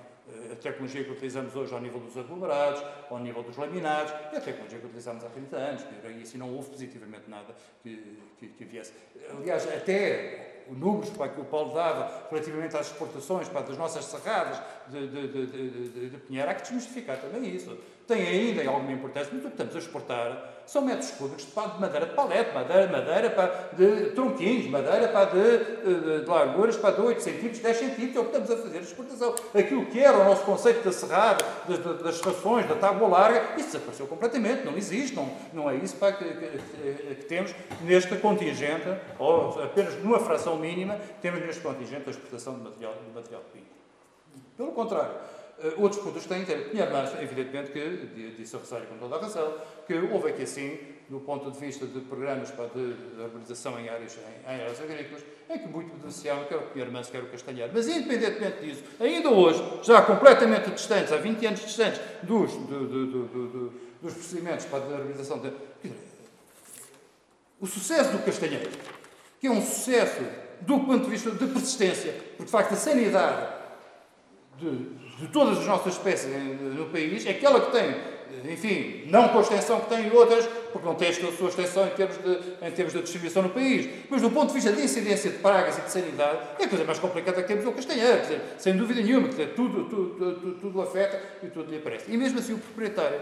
[0.51, 4.41] a tecnologia que utilizamos hoje ao nível dos aglomerados, ao nível dos laminados, e a
[4.41, 8.65] tecnologia que utilizámos há 30 anos, e assim não houve positivamente nada que, que, que
[8.65, 8.93] viesse.
[9.29, 14.61] Aliás, até números para que o Paulo dava relativamente às exportações para das nossas serradas
[14.87, 17.77] de, de, de, de, de há que desmistificar também isso.
[18.07, 22.05] Tem ainda alguma importância, mas o que estamos a exportar são metros cúbicos de madeira
[22.05, 27.01] de palete, madeira, madeira para de tronquinhos, madeira para de, de, de larguras para de
[27.01, 29.35] 8 centímetros, 10 centímetros, é o que estamos a fazer a exportação.
[29.53, 34.07] Aquilo que era o nosso conceito da serrada, das, das da tábua larga, isso desapareceu
[34.07, 38.87] completamente, não existe, não, não é isso para que, que, que temos neste contingente,
[39.19, 43.49] ou apenas numa fração mínima, temos neste contingente a exportação de material de, material de
[43.51, 43.77] pinho.
[44.57, 45.36] Pelo contrário, eh,
[45.77, 46.69] outros produtos têm tempo.
[46.73, 50.77] E mas, evidentemente, que, disse a Rosário com toda a razão, que houve aqui, assim,
[51.09, 54.81] do ponto de vista de programas para de, de arborização em áreas, em, em, áreas
[54.81, 57.71] agrícolas, em que muito beneficiavam, quer o Pinheiro Manso, quer o Castanheiro.
[57.73, 63.05] Mas, independentemente disso, ainda hoje, já completamente distantes, há 20 anos distantes dos, do, do,
[63.07, 65.51] do, dos procedimentos para a arborização, de,
[67.59, 68.69] o sucesso do Castanheiro,
[69.39, 70.21] que é um sucesso
[70.61, 73.53] do ponto de vista de persistência, porque, de facto, a sanidade
[74.57, 77.95] de, de todas as nossas espécies no país, é aquela que tem,
[78.51, 81.89] enfim, não com a extensão que tem outras, porque não tem a sua extensão em
[81.91, 85.31] termos, de, em termos de distribuição no país, mas do ponto de vista de incidência
[85.31, 88.21] de pragas e de sanidade, é a coisa mais complicada que temos é o castanheiro,
[88.21, 92.11] dizer, sem dúvida nenhuma, dizer, tudo, tudo, tudo, tudo afeta e tudo lhe aparece.
[92.11, 93.19] E mesmo assim o proprietário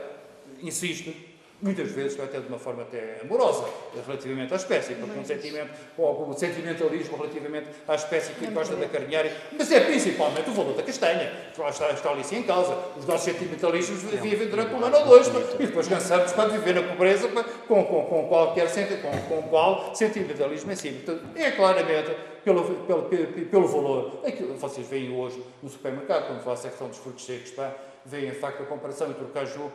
[0.61, 1.34] insiste
[1.65, 3.65] muitas vezes até de uma forma até amorosa
[4.05, 8.87] relativamente à espécie, porque um sentimento, ou algum sentimentalismo relativamente à espécie que gosta da
[8.87, 12.77] carnear, mas é principalmente o valor da castanha, está, está ali sim em causa.
[12.95, 16.83] Os nossos sentimentalismos vivem durante um ano ou dois, e depois cansamos para viver na
[16.83, 17.27] pobreza
[17.67, 18.67] com, com, com, qualquer,
[19.01, 20.91] com, com qual sentimentalismo em si.
[20.91, 22.11] Portanto, é claramente
[22.43, 24.19] pelo, pelo, pelo, pelo valor.
[24.23, 27.73] É que vocês veem hoje no supermercado, quando faz a secção dos frutos secos, pá,
[28.05, 29.71] veem de facto a comparação entre o caju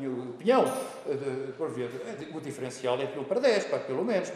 [0.00, 0.64] e o pinhão,
[1.08, 1.90] eh, por ver,
[2.34, 4.32] o diferencial é 1 para 10, pá, pelo menos.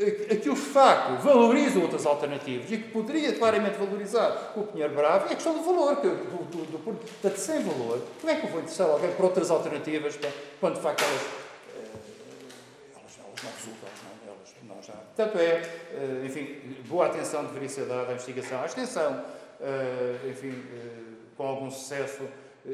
[0.00, 4.94] Eh, a que o FACO valoriza outras alternativas e que poderia claramente valorizar o Pinheiro
[4.94, 8.46] Bravo é a questão do valor, do, do, do, portanto, sem valor, como é que
[8.46, 10.16] eu vou interessar alguém por outras alternativas
[10.60, 11.20] quando de facto elas,
[12.94, 13.88] elas, elas não resultam,
[14.24, 14.92] não, elas não já.
[14.92, 15.62] Portanto, é,
[16.24, 19.24] enfim, boa atenção deveria ser dada à investigação, à extensão,
[20.28, 20.54] enfim,
[21.36, 22.28] com algum sucesso,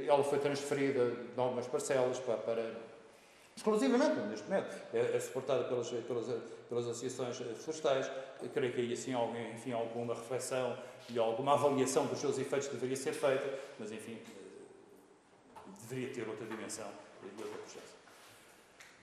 [0.07, 2.73] ela foi transferida de algumas parcelas para, para
[3.57, 6.27] exclusivamente neste momento, é, é suportada pelas, pelas,
[6.69, 8.11] pelas associações florestais.
[8.43, 10.77] Eu creio que aí assim, algum, enfim, alguma reflexão
[11.09, 13.45] e alguma avaliação dos seus efeitos deveria ser feita,
[13.79, 14.19] mas enfim,
[15.89, 16.89] deveria ter outra dimensão
[17.23, 17.95] e outra projeção.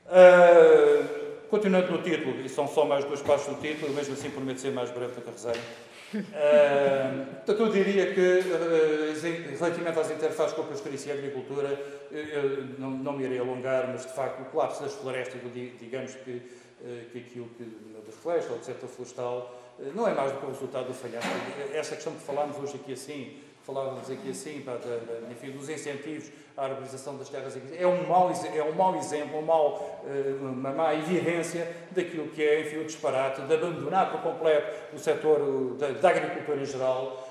[0.07, 4.59] Uh, continuando no título, e são só mais duas partes do título, mesmo assim prometo
[4.59, 5.90] ser mais breve do que a resenha.
[6.13, 11.81] Uh, portanto, eu diria que, uh, relativamente às interfaces com a pescaria e a agricultura,
[12.11, 15.39] eu não, não, me irei alongar, mas de facto o colapso das florestas,
[15.79, 17.63] digamos que, uh, que aquilo que,
[18.05, 19.61] da floresta ou do setor florestal,
[19.95, 21.27] não é mais do que o resultado do falhanço.
[21.73, 26.65] Esta questão que falámos hoje aqui assim, falávamos aqui assim, de, enfim, dos incentivos à
[26.65, 30.93] arborização das terras é um mau, é um mau exemplo, um mau, eh, uma má
[30.93, 36.09] evidência daquilo que é, enfim, o disparate de abandonar por completo o setor da, da
[36.09, 37.30] agricultura em geral,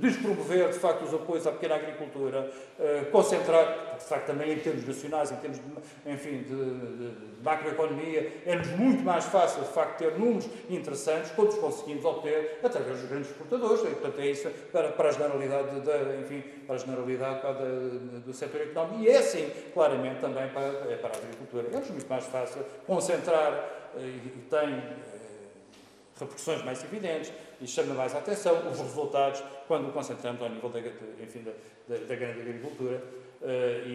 [0.00, 4.86] despromover, de facto, os apoios à pequena agricultura, eh, concentrar, de facto, também em termos
[4.86, 9.98] nacionais, em termos, de, enfim, de, de, de macroeconomia, é-nos muito mais fácil, de facto,
[9.98, 14.50] ter números interessantes quando os conseguimos obter através dos grandes exportadores, e, portanto, é isso
[14.72, 19.22] para, para a generalidade, de, enfim, para a generalidade para do setor económico, e é,
[19.22, 21.68] sim, claramente, também para, é para a agricultura.
[21.72, 23.52] É-nos muito mais fácil concentrar,
[23.96, 24.82] eh, e tem
[26.18, 30.68] repercussões mais evidentes, e chama mais a atenção os resultados quando o concentramos ao nível
[30.68, 31.52] da, enfim, da,
[31.88, 33.02] da, da grande agricultura
[33.40, 33.46] uh,
[33.86, 33.90] e,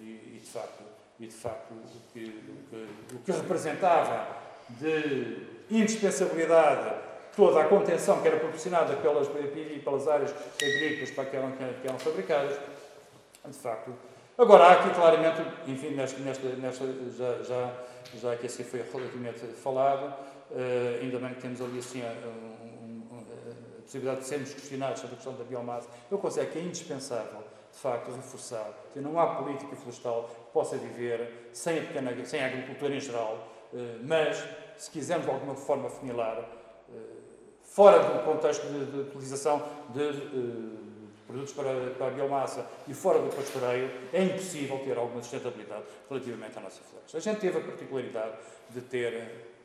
[0.00, 0.82] e, e, de facto,
[1.20, 4.26] e de facto o que, o que, o que representava
[4.70, 7.06] de indispensabilidade
[7.36, 11.98] toda a contenção que era proporcionada pelas, pelas áreas agrícolas para que eram, que eram
[11.98, 12.58] fabricadas,
[13.46, 13.94] de facto.
[14.36, 16.84] Agora, há aqui claramente, enfim, nesta, nesta
[17.16, 17.72] já, já,
[18.20, 20.14] já que assim foi relativamente falado,
[20.50, 25.00] Uh, ainda bem que temos ali assim a, um, um, a, possibilidade de sermos questionados
[25.00, 25.88] sobre a questão da biomassa.
[26.10, 30.78] Eu considero que é indispensável, de facto, reforçar que não há política florestal que possa
[30.78, 34.42] viver sem a, pequena, sem a agricultura em geral, uh, mas
[34.78, 36.94] se quisermos de alguma forma funilar, uh,
[37.62, 40.78] fora do contexto de, de utilização de
[41.26, 46.56] produtos para, para, a biomassa e fora do pastoreio, é impossível ter alguma sustentabilidade relativamente
[46.56, 47.18] à nossa floresta.
[47.18, 48.32] A gente teve a particularidade
[48.70, 49.57] de ter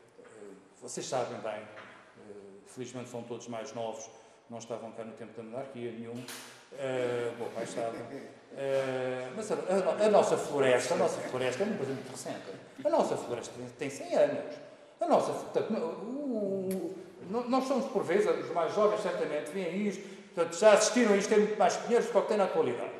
[0.84, 2.32] vocês sabem bem, eh,
[2.66, 4.04] felizmente são todos mais novos,
[4.50, 6.12] não estavam cá no tempo da monarquia nenhum.
[6.12, 7.96] Uh, bom, pai estava.
[7.96, 12.42] Uh, mas a, a, a, nossa floresta, a nossa floresta é coisa muito recente.
[12.84, 14.54] A nossa floresta tem 100 anos.
[15.00, 16.94] A nossa, portanto, o,
[17.30, 21.16] o, nós somos, por vezes, os mais jovens certamente veem isto, portanto, já assistiram a
[21.16, 22.92] isto, tem muito mais pinheiros do que tem na atualidade.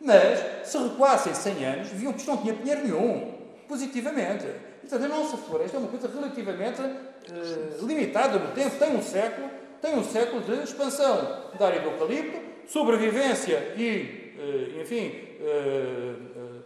[0.00, 3.41] Mas, se recuassem 100 anos, viam que isto não tinha pinheiro nenhum,
[3.72, 4.46] positivamente.
[4.82, 9.48] Portanto, a nossa floresta é uma coisa relativamente uh, limitada no tempo, tem um século,
[9.80, 16.62] tem um século de expansão da área do eucalipto, sobrevivência e, uh, enfim, uh,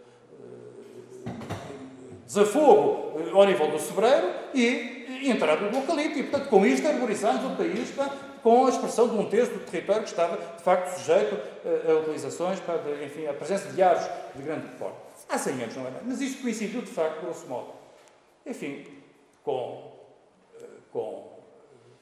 [2.25, 6.19] desafogo ao nível do sobreiro e entrada do eucalipto.
[6.19, 8.11] E, portanto, com isto arborizamos o país para,
[8.43, 11.37] com a expressão de um terço do território que estava, de facto, sujeito
[11.87, 15.06] a utilizações, para, enfim, a presença de árvores de grande porte.
[15.29, 16.01] Há 100 anos, não é?
[16.05, 17.73] Mas isto coincidiu, de facto, grosso modo.
[18.45, 18.85] Enfim,
[19.43, 19.97] com
[20.91, 21.29] com,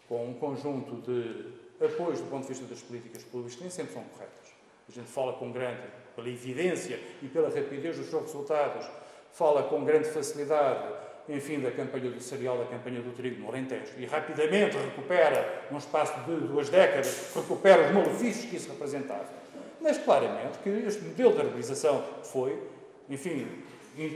[0.07, 3.93] com um conjunto de apoios do ponto de vista das políticas públicas que nem sempre
[3.93, 4.53] são corretas.
[4.88, 5.81] A gente fala com grande,
[6.15, 8.88] pela evidência e pela rapidez dos seus resultados,
[9.33, 10.93] fala com grande facilidade,
[11.27, 15.79] enfim, da campanha do cereal, da campanha do trigo no Alentejo, e rapidamente recupera, num
[15.79, 19.27] espaço de duas décadas, recupera os malefícios que isso representava.
[19.81, 22.57] Mas claramente que este modelo de arborização foi,
[23.10, 23.48] enfim,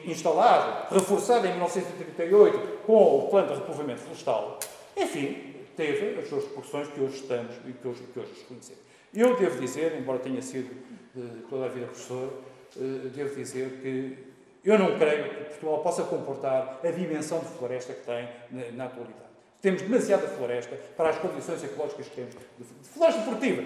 [0.06, 4.60] instalado, reforçado em 1938 com o plano de repovoamento florestal,
[4.96, 8.82] enfim, teve as suas proporções que hoje estamos e que hoje, que hoje reconhecemos.
[9.14, 10.70] Eu devo dizer, embora tenha sido
[11.16, 12.32] de toda a vida professor,
[12.78, 14.18] eh, devo dizer que
[14.64, 18.86] eu não creio que Portugal possa comportar a dimensão de floresta que tem na, na
[18.86, 19.30] atualidade.
[19.62, 22.36] Temos demasiada floresta para as condições ecológicas que temos.
[22.36, 23.62] De floresta esportiva,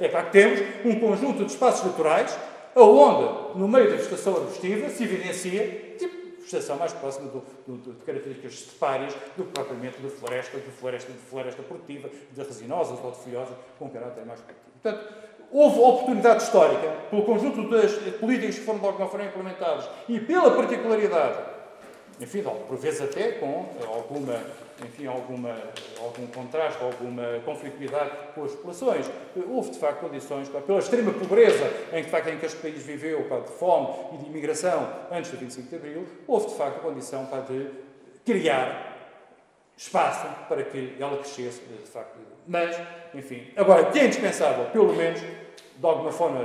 [0.00, 2.36] é claro que temos um conjunto de espaços naturais
[2.74, 8.04] aonde, no meio da vegetação arbustiva, se evidencia tipo, vegetação mais próxima do, do, de
[8.04, 13.10] características estepárias do que propriamente de floresta, de floresta, de floresta produtiva, de resinosas ou
[13.10, 14.70] de folhosas, com caráter mais produtivo.
[14.82, 15.14] Portanto,
[15.52, 21.49] houve oportunidade histórica, pelo conjunto das políticas que foram implementadas e pela particularidade
[22.20, 24.38] enfim, por vezes até com alguma,
[24.84, 25.56] enfim, alguma,
[25.98, 29.10] algum contraste, alguma conflitualidade com as populações.
[29.48, 32.82] Houve, de facto, condições, pela extrema pobreza em que, de facto, em que este país
[32.82, 36.76] viveu, pá, de fome e de imigração antes do 25 de Abril, houve, de facto,
[36.76, 37.68] a condição pá, de
[38.24, 38.90] criar
[39.74, 42.18] espaço para que ela crescesse, de facto.
[42.46, 42.76] Mas,
[43.14, 46.44] enfim, agora, que é indispensável, pelo menos, de alguma forma,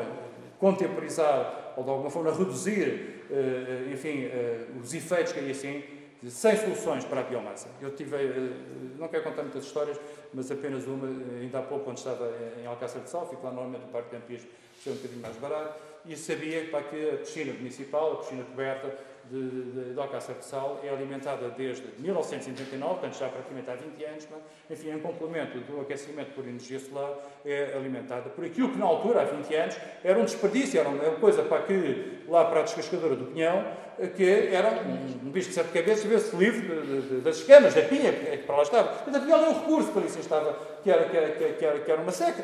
[0.58, 5.84] contemporizar ou de alguma forma reduzir, eh, enfim, eh, os efeitos que aí assim,
[6.30, 7.70] sem soluções para a biomassa.
[7.82, 8.52] Eu tive, eh,
[8.98, 10.00] não quero contar muitas histórias,
[10.34, 11.08] mas apenas uma,
[11.40, 14.22] ainda há pouco, quando estava em Alcácer de Sal, fico lá normalmente no Parque de
[14.22, 14.50] Campismo,
[14.84, 18.98] foi um bocadinho mais barato, e sabia para que a piscina municipal, a piscina coberta,
[19.30, 24.04] de, de, de Alcácer de Sal é alimentada desde 1999, portanto já praticamente há 20
[24.06, 27.14] anos, mas, enfim, em complemento do aquecimento por energia solar,
[27.46, 31.16] é alimentada por aquilo que na altura, há 20 anos, era um desperdício, era uma
[31.16, 33.66] coisa para que, lá para a descascadora do Pinhão,
[34.16, 38.44] que era um, bicho de sete cabeças, vê-se livre das escamas, da pinha que, que
[38.44, 38.88] para lá estava.
[38.90, 41.92] Portanto, havia ali um recurso para isso estava, que era, que, era, que, era, que
[41.92, 42.44] era uma seca.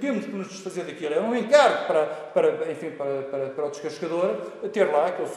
[0.00, 1.14] Temos que nos desfazer daquilo.
[1.14, 4.36] Era um encargo para, para, enfim, para, para, para o descascador
[4.72, 5.28] ter lá aquele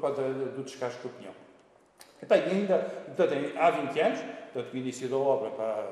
[0.00, 1.32] para, do descasque do pinhão.
[2.22, 4.20] Então, ainda, portanto, há 20 anos,
[4.52, 5.88] portanto, o início da obra para,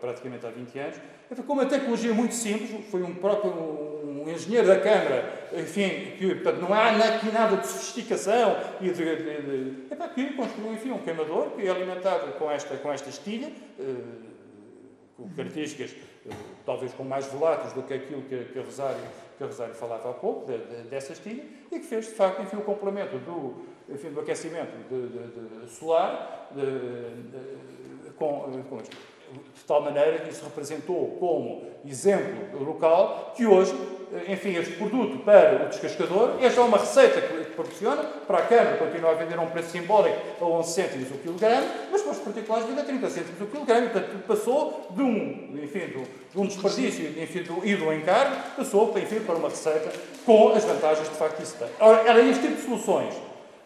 [0.00, 0.96] praticamente há 20 anos,
[1.46, 3.50] com uma tecnologia muito simples, foi um próprio
[4.24, 8.92] um engenheiro da Câmara, enfim, que portanto, não há aqui nada de sofisticação e de,
[8.92, 12.90] de, de é para que construiu enfim, um queimador que é alimentado com esta, com
[12.90, 13.94] esta estilha, eh,
[15.16, 15.94] com características
[16.26, 16.34] eh,
[16.64, 19.00] talvez com mais voláteis do que aquilo que, que, Rosário,
[19.36, 22.56] que Rosário falava há pouco, de, de, dessa estilha, e que fez, de facto, enfim,
[22.56, 24.72] o complemento do, enfim, do aquecimento
[25.68, 26.50] solar
[28.16, 33.74] com, com isto de tal maneira que isso representou como exemplo local que hoje,
[34.12, 38.42] eh, enfim, este produto para o descascador, esta é uma receita que proporciona, para a
[38.42, 42.12] Câmara continua a vender a um preço simbólico a 11 cêntimos o quilograma, mas para
[42.12, 45.86] os particulares vende a 30 cêntimos o quilograma, portanto passou de um, enfim,
[46.32, 49.92] de um desperdício enfim, do, e do encargo, passou enfim, para uma receita
[50.24, 51.68] com as vantagens de facto que isso tem.
[51.80, 53.14] Ora, era este tipo de soluções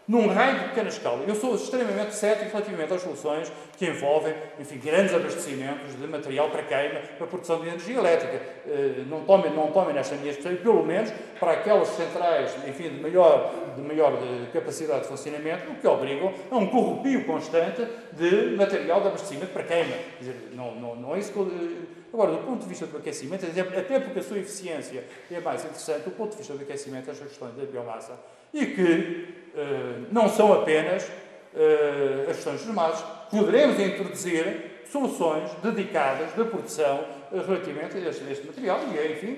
[0.09, 1.23] num raio de pequena escala.
[1.27, 6.63] Eu sou extremamente cético relativamente às soluções que envolvem, enfim, grandes abastecimentos de material para
[6.63, 8.41] queima, para produção de energia elétrica.
[8.67, 12.99] Eh, não tomem, não tomem nesta minha expressão, pelo menos para aquelas centrais, enfim, de
[12.99, 18.55] maior, de maior de capacidade de funcionamento, o que obrigam a um corrupio constante de
[18.57, 19.93] material de abastecimento para queima.
[19.93, 22.97] Quer dizer, não, não, não é isso que eh, Agora, do ponto de vista do
[22.97, 27.11] aquecimento, até porque a sua eficiência é mais interessante, do ponto de vista do aquecimento,
[27.11, 28.17] esta questão da biomassa
[28.53, 33.03] e que uh, não são apenas uh, as questões normais.
[33.29, 39.11] Poderemos introduzir soluções dedicadas da produção uh, relativamente a este, a este, material e, é,
[39.11, 39.37] enfim,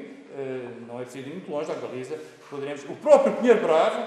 [0.88, 2.18] não é preciso ir muito longe da Galiza,
[2.49, 2.86] poderemos...
[2.86, 4.01] O próprio Pinheiro Bravo,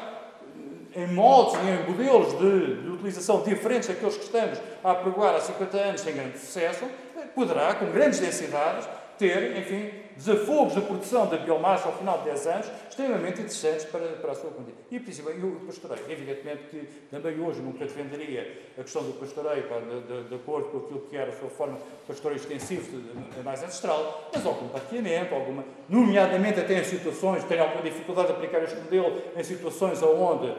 [0.97, 5.41] em moldes e em modelos de, de, utilização diferentes daqueles que estamos a apregoar há
[5.41, 6.87] 50 anos sem grande sucesso,
[7.35, 8.89] poderá, com grandes densidades,
[9.19, 14.07] ter, enfim, desafogos de produção da biomassa ao final de 10 anos extremamente interessantes para,
[14.07, 14.81] para a sua condição.
[14.91, 16.05] E, principalmente, o pastoreio.
[16.09, 20.79] Evidentemente que também hoje nunca defenderia a questão do pastoreio de, de, de, acordo com
[20.79, 25.65] aquilo que era a sua forma pastoreio extensivo de, mais ancestral, mas algum parqueamento, alguma,
[25.89, 30.55] nomeadamente até em situações, tenho alguma dificuldade de aplicar este modelo em situações onde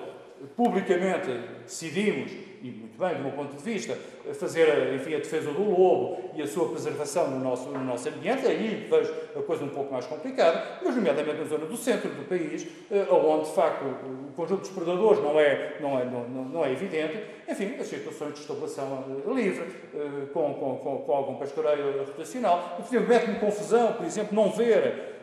[0.56, 1.30] publicamente
[1.64, 2.32] decidimos,
[2.66, 3.96] e muito bem, do meu ponto de vista,
[4.34, 8.48] fazer enfim, a defesa do lobo e a sua preservação no nosso, no nosso ambiente,
[8.48, 12.28] aí vejo a coisa um pouco mais complicada, mas nomeadamente na zona do centro do
[12.28, 16.66] país, eh, onde de facto o conjunto dos predadores não é, não é, não, não
[16.66, 21.36] é evidente, enfim, as situações de estabulação eh, livre, eh, com, com, com, com algum
[21.36, 25.15] pastoreio rotacional, mete-me confusão, por exemplo, não ver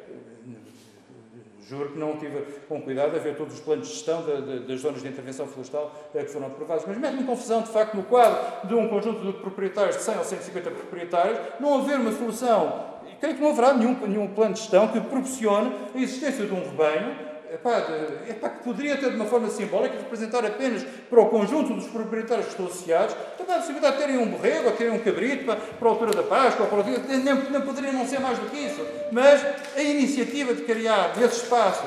[1.72, 4.66] Juro que não tive com cuidado a ver todos os planos de gestão de, de,
[4.66, 8.68] das zonas de intervenção florestal que foram aprovados, mas em confusão, de facto, no quadro
[8.68, 12.84] de um conjunto de proprietários, de 100 ou 150 proprietários, não haver uma solução,
[13.18, 16.62] creio que não haverá nenhum, nenhum plano de gestão que proporcione a existência de um
[16.62, 21.28] rebanho epá, de, epá, que poderia ter de uma forma simbólica representar apenas para o
[21.28, 24.92] conjunto dos proprietários que estão associados epá, a possibilidade de terem um borrego, ou terem
[24.92, 28.38] um cabrito para, para a altura da Páscoa, para nem, nem poderia não ser mais
[28.38, 28.86] do que isso.
[29.10, 29.44] Mas
[29.76, 31.84] a iniciativa de criar esse espaço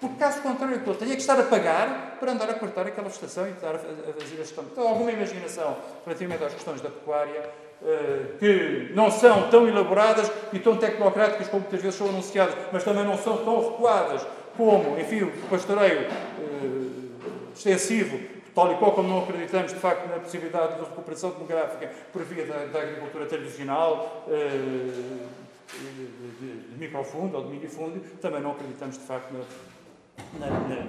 [0.00, 3.46] porque, caso contrário, eu tenha que estar a pagar para andar a cortar aquela estação
[3.46, 4.64] e estar a fazer a gestão.
[4.70, 7.48] Então, alguma imaginação relativamente às questões da pecuária
[7.80, 12.84] uh, que não são tão elaboradas e tão tecnocráticas como muitas vezes são anunciadas, mas
[12.84, 14.26] também não são tão recuadas
[14.56, 18.18] como, enfim, o pastoreio uh, extensivo,
[18.54, 22.46] tal e qual como não acreditamos, de facto, na possibilidade de recuperação demográfica por via
[22.46, 29.04] da, da agricultura tradicional, uh, de, de microfundo ou de minifúndio, também não acreditamos, de
[29.04, 30.86] facto, na, na, na,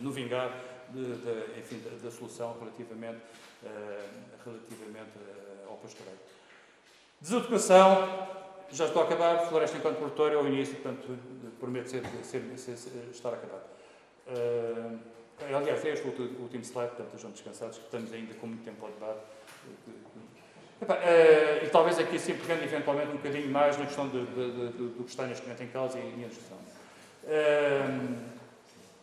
[0.00, 0.50] no vingar
[0.90, 3.18] de, de, enfim, da, da, solução relativamente,
[3.62, 3.68] uh,
[4.44, 6.18] relativamente uh, ao pastoreio.
[7.20, 8.08] Desocupação,
[8.72, 11.18] já estou a acabar, floresta enquanto produtor é o início, portanto,
[11.60, 13.36] prometo ser, ser, ser, ser estar a.
[14.32, 14.98] Uh,
[15.54, 18.84] aliás, é este o último slide, portanto, estejam descansados, que estamos ainda com muito tempo
[18.84, 19.20] ao debate.
[20.82, 24.88] Uh, e talvez aqui sim pegando eventualmente um bocadinho mais na questão de, de, de,
[24.88, 26.58] do que está neste momento em causa e, e a discussão.
[27.24, 28.16] Uh,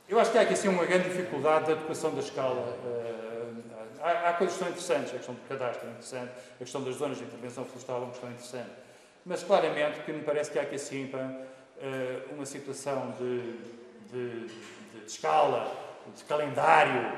[0.10, 2.78] eu acho que há aqui sim uma grande dificuldade da adequação da escala.
[2.84, 3.64] Uh,
[4.02, 6.96] há, há, coisas que são interessantes, a questão do cadastro é interessante, a questão das
[6.96, 8.89] zonas de intervenção florestal é uma questão interessante.
[9.30, 11.46] Mas claramente que me parece que há aqui assim para,
[12.36, 13.42] uma situação de,
[14.12, 15.72] de, de, escala,
[16.18, 17.16] de calendário,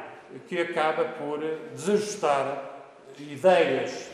[0.47, 1.39] que acaba por
[1.73, 2.69] desajustar
[3.17, 4.09] ideias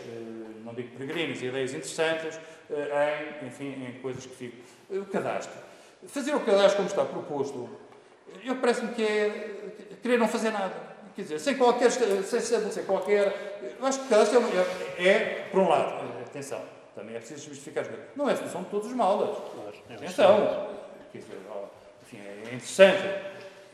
[0.64, 2.40] não digo peregrinos, ideias interessantes,
[2.70, 4.60] eh, em, enfim, em coisas que ficam.
[4.90, 5.58] O cadastro.
[6.08, 7.70] Fazer o cadastro como está proposto,
[8.44, 9.70] eu parece-me que é
[10.04, 10.76] querer não fazer nada.
[11.16, 13.76] Quer dizer, sem qualquer, sem estabelecer qualquer.
[13.80, 14.40] Eu acho que o cadastro
[15.00, 16.62] é, é, por um lado, atenção,
[16.98, 18.08] também é preciso justificar as coisas.
[18.16, 19.38] Não é a solução de todos os males.
[19.88, 20.68] É atenção.
[21.14, 23.08] Enfim, é interessante.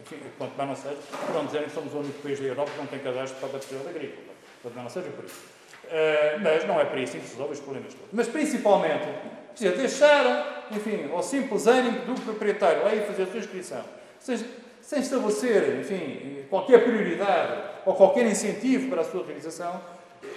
[0.01, 2.71] Enfim, quanto mais não seja, para não dizerem que somos o único país da Europa
[2.71, 4.23] que não tem cadastro para a atividade agrícola.
[4.61, 5.39] Quanto mais não seja por isso.
[5.85, 8.09] Uh, mas não é para isso que se resolve os problemas todos.
[8.11, 9.07] Mas principalmente,
[9.51, 13.85] precisa deixar, enfim, ao simples ânimo do proprietário lá ir fazer a sua inscrição,
[14.19, 14.37] sem,
[14.81, 19.79] sem estabelecer, enfim, qualquer prioridade ou qualquer incentivo para a sua realização.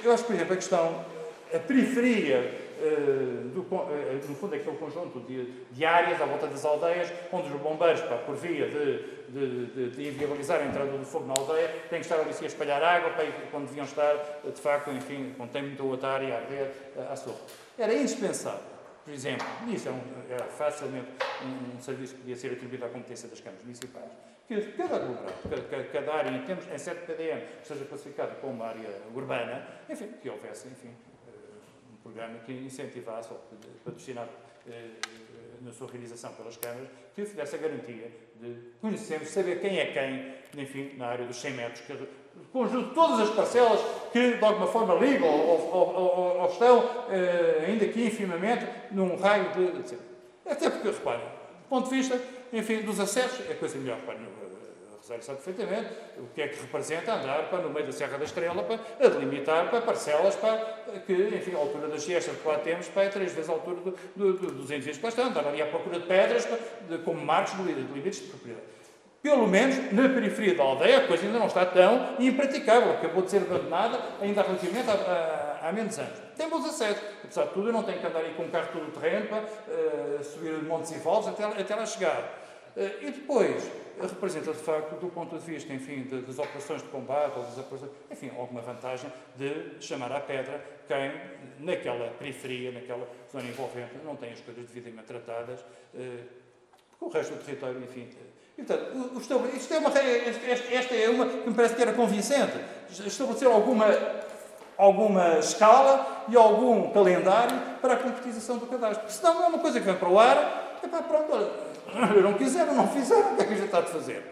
[0.04, 1.04] Eu acho, por exemplo, a questão,
[1.52, 2.65] a periferia
[3.54, 7.60] do, uh, no fundo, aquele conjunto de, de, áreas à volta das aldeias, onde os
[7.60, 12.00] bombeiros, por via de, de, de, de, inviabilizar a entrada do fogo na aldeia, têm
[12.00, 14.14] que estar ali a espalhar água, para, quando deviam estar,
[14.44, 16.70] de facto, enfim, quando tem muita outra área a arder
[17.10, 17.40] à sopa.
[17.78, 18.60] Era indispensável,
[19.04, 21.08] por exemplo, isso é um, era facilmente
[21.42, 24.10] um, um, serviço que podia ser atribuído à competência das câmaras municipais,
[24.46, 25.34] que cada aglomerado,
[25.70, 30.28] cada, cada, área em termos, em 7 PDM, seja classificada como área urbana, enfim, que
[30.28, 30.90] houvesse, enfim,
[32.06, 33.40] programa que incentivasse ou
[33.84, 34.30] patrocinasse
[34.68, 34.90] eh,
[35.60, 40.62] na sua realização pelas câmaras, que desse a garantia de conhecermos, saber quem é quem,
[40.62, 41.96] enfim, na área dos 100 metros, que
[42.52, 43.80] conjunto todas as parcelas
[44.12, 46.84] que de alguma forma ligam ou, ou, ou, ou estão,
[47.66, 49.98] ainda que infimamente, num raio de, de.
[50.44, 52.20] Até porque, reparem, do ponto de vista,
[52.52, 54.20] enfim, dos acessos, é coisa melhor, reparem,
[55.06, 55.88] Rosário sabe perfeitamente
[56.18, 59.08] o que é que representa andar para, no meio da Serra da Estrela para, a
[59.08, 60.58] delimitar para parcelas para,
[61.06, 63.76] que, enfim, a altura das gestas que lá temos para, é três vezes a altura
[63.76, 66.58] do, do, do, dos envios que lá estão, andar ali à procura de pedras para,
[66.88, 68.66] de, como marcos de, de limites de propriedade.
[69.22, 73.30] Pelo menos na periferia da aldeia a coisa ainda não está tão impraticável, acabou de
[73.30, 76.18] ser abandonada ainda relativamente há, há, menos anos.
[76.36, 78.68] Tem bons acessos, apesar de tudo, eu não tenho que andar aí com um carro
[78.72, 82.42] todo terreno para uh, subir montes e vales até, até lá chegar.
[82.76, 83.70] Uh, e depois,
[84.00, 87.58] representa, de facto, do ponto de vista, enfim, de, das operações de combate, ou das
[87.58, 91.12] operações, enfim, alguma vantagem de chamar à pedra quem,
[91.60, 96.24] naquela periferia, naquela zona envolvente, não tem as coisas devidamente tratadas, eh,
[96.90, 98.08] porque o resto do território, enfim.
[98.56, 99.10] E, portanto,
[99.54, 102.58] isto é uma, esta é uma que me parece que era convincente.
[102.88, 103.86] Estabelecer alguma,
[104.78, 109.10] alguma escala e algum calendário para a concretização do cadastro.
[109.10, 111.50] Senão é uma coisa que vem para o ar, para pronto, olha,
[112.22, 114.22] não quiseram, não fizeram, o que é que a gente está a fazer?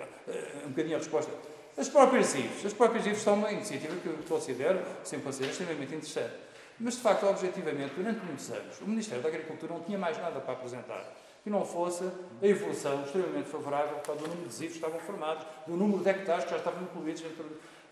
[0.65, 1.33] Um bocadinho a resposta.
[1.77, 2.67] As próprias IVs.
[2.67, 6.35] As próprias IVs são uma iniciativa que eu considero, sempre considero, extremamente interessante.
[6.79, 10.41] Mas, de facto, objetivamente, durante muitos anos, o Ministério da Agricultura não tinha mais nada
[10.41, 11.05] para apresentar
[11.43, 12.05] que não fosse
[12.43, 16.09] a evolução extremamente favorável para do número de IVs que estavam formados, do número de
[16.09, 17.45] hectares que já estavam incluídos dentro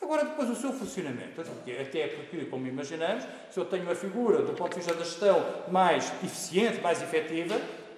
[0.03, 1.41] Agora, depois, o seu funcionamento.
[1.41, 5.45] Até porque, como imaginamos, se eu tenho uma figura, do ponto de vista da gestão,
[5.69, 7.55] mais eficiente, mais efetiva,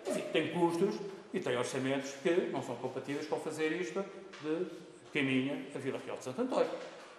[0.07, 0.97] enfim, tem custos
[1.35, 4.03] e tem orçamentos que não são compatíveis com fazer isto
[4.41, 4.66] de
[5.12, 6.70] caminha a Vila Real de Santo António.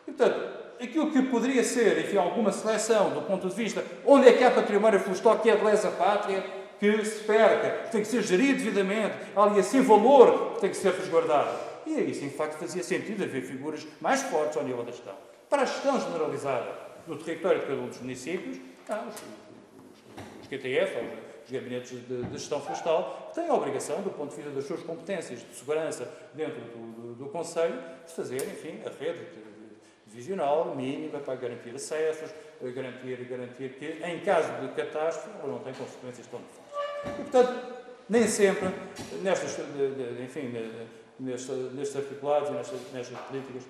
[0.07, 4.33] E, portanto, aquilo que poderia ser, enfim, alguma seleção do ponto de vista onde é
[4.33, 6.45] que há património florestal que é de lesa pátria,
[6.79, 10.77] que se perca, que tem que ser gerido devidamente, ali assim valor que tem que
[10.77, 11.59] ser resguardado.
[11.85, 15.13] E aí sim, de facto, fazia sentido haver figuras mais fortes ao nível da gestão.
[15.49, 16.71] Para a gestão generalizada
[17.05, 18.57] do território de cada um dos municípios,
[18.87, 24.09] há os, os, os QTF, os gabinetes de, de, gestão florestal, têm a obrigação, do
[24.09, 28.41] ponto de vista das suas competências de segurança dentro do, do, do Conselho, de fazer,
[28.41, 29.25] enfim, a rede
[30.07, 32.31] divisional mínima para garantir acessos,
[32.61, 37.19] garantir, garantir que, em caso de catástrofe, não tem consequências tão fortes.
[37.19, 37.75] E, portanto,
[38.09, 38.69] nem sempre,
[39.21, 39.57] nestas,
[40.23, 40.53] enfim,
[41.19, 43.63] nestes, nestes articulados e nestas, nestas políticas,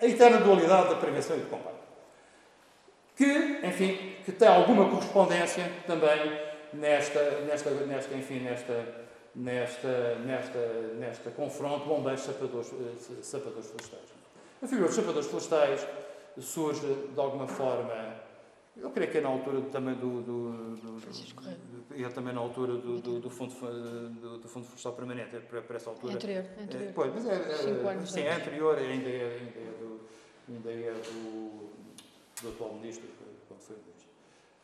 [0.00, 1.74] a eterna dualidade da prevenção e do combate.
[3.16, 6.43] Que, enfim, que tem alguma correspondência também
[6.74, 8.86] nesta, nesta, nesta, enfim, nesta,
[9.34, 10.58] nesta, nesta,
[10.98, 14.14] nesta confronto bombeiros sapadores, eh, florestais.
[14.62, 15.86] A figura dos sapadores florestais
[16.38, 18.24] surge de alguma forma,
[18.76, 20.22] eu creio que é na altura também do.
[20.22, 24.92] do, do, do é também na altura do, do, do, fundo, do, do Fundo Florestal
[24.94, 26.14] Permanente, para, para essa altura.
[26.14, 26.88] Anterior, anterior.
[26.88, 30.00] É, pois, mas é, é, sim, é anterior, ainda é, ainda é, do,
[30.48, 31.70] ainda é do,
[32.42, 33.08] do atual ministro,
[33.46, 33.93] quando foi ministro.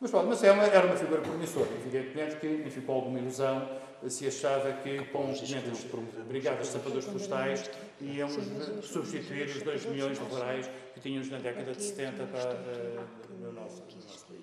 [0.01, 3.69] Mas, pronto, mas é era uma figura promissora, evidentemente que me ficou alguma ilusão
[4.09, 5.85] se achava que com 500
[6.27, 7.69] brigadas de sapadores florestais
[8.01, 8.35] íamos
[8.83, 13.51] substituir os 2 milhões de rurais que tínhamos na década de 70 para, uh, no,
[13.53, 14.41] nosso, no nosso país.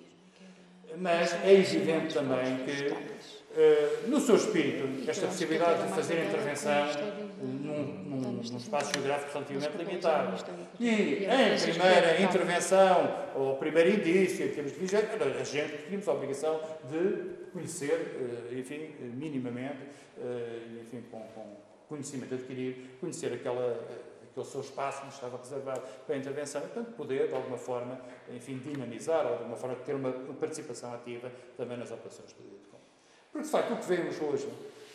[0.97, 3.38] Mas é evidente também que,
[4.07, 6.87] no seu espírito, esta possibilidade de fazer intervenção
[7.41, 10.45] num, num, num espaço geográfico relativamente limitado
[10.79, 16.13] e em primeira intervenção ou primeiro indício, em termos de vigência, a gente tínhamos a
[16.13, 19.79] obrigação de conhecer, eh, enfim, minimamente,
[20.17, 23.71] eh, enfim, com, com conhecimento adquirido, conhecer aquela,
[24.29, 27.99] aquele seu espaço que estava reservado para a intervenção e, portanto, poder, de alguma forma,
[28.33, 32.58] enfim, dinamizar, ou de alguma forma, ter uma participação ativa também nas operações de.
[33.39, 34.49] Porque, de facto, o que vemos hoje,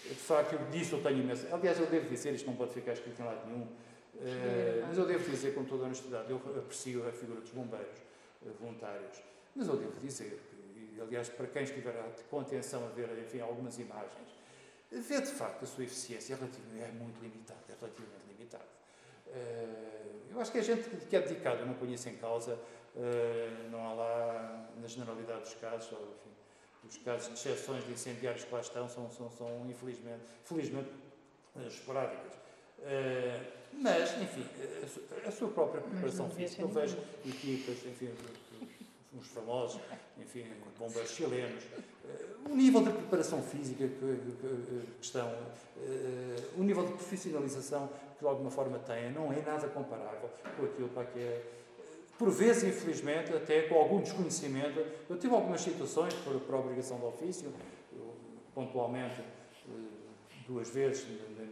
[0.07, 1.47] de facto, disso eu tenho imenso.
[1.53, 3.67] Aliás, eu devo dizer, isto não pode ficar escrito em lado nenhum,
[4.15, 7.99] Uh, mas eu devo dizer com toda a honestidade, eu aprecio a figura dos bombeiros
[8.43, 9.19] uh, voluntários,
[9.57, 10.41] mas eu devo dizer
[11.01, 11.95] aliás, para quem estiver
[12.31, 14.29] com atenção a ver enfim, algumas imagens,
[14.91, 18.65] vê de facto a sua eficiência é muito limitada, é relativamente limitada.
[19.29, 22.59] Eh, eu acho que a gente que é dedicada, não conhece em causa,
[22.97, 26.34] eh, não há lá, na generalidade dos casos, enfim,
[26.89, 30.89] os casos de exceções de incendiários que lá estão, são, são, são infelizmente, felizmente,
[31.57, 32.33] eh, esporádicas.
[33.73, 34.47] Mas, enfim,
[35.27, 38.11] a sua própria preparação física, eu vejo equipas, enfim,
[39.17, 39.81] uns famosos,
[40.19, 40.45] enfim,
[40.79, 41.63] bombeiros chilenos.
[42.05, 47.89] Eh, o nível de preparação física que, que, que estão, uh, o nível de profissionalização
[48.19, 51.43] que de alguma forma têm, não é nada comparável com aquilo para que é.
[52.19, 54.85] Por vezes, infelizmente, até com algum desconhecimento.
[55.09, 57.53] Eu tive algumas situações por, por obrigação de ofício,
[57.93, 58.15] eu,
[58.55, 59.21] pontualmente,
[60.47, 61.49] duas vezes na, na,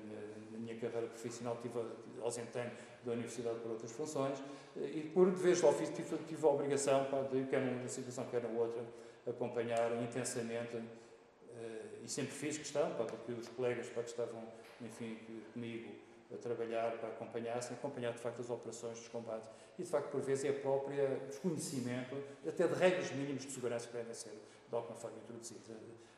[0.53, 1.79] na minha carreira profissional, tive
[2.23, 2.65] ausentei
[3.05, 4.39] da universidade por outras funções,
[4.77, 8.43] e por vez de ofício tive, tive a obrigação, pá, de, quer numa situação, quer
[8.43, 8.83] na outra,
[9.27, 14.45] acompanhar intensamente, uh, e sempre fiz questão, pá, porque os colegas pá, que estavam,
[14.81, 15.19] enfim,
[15.53, 15.91] comigo
[16.35, 19.49] a trabalhar, para acompanhassem, acompanhar de facto as operações dos combates.
[19.78, 22.16] E de facto, por vezes, é a própria desconhecimento,
[22.47, 25.76] até de regras mínimas de segurança que devem ser de alguma forma introduzidas.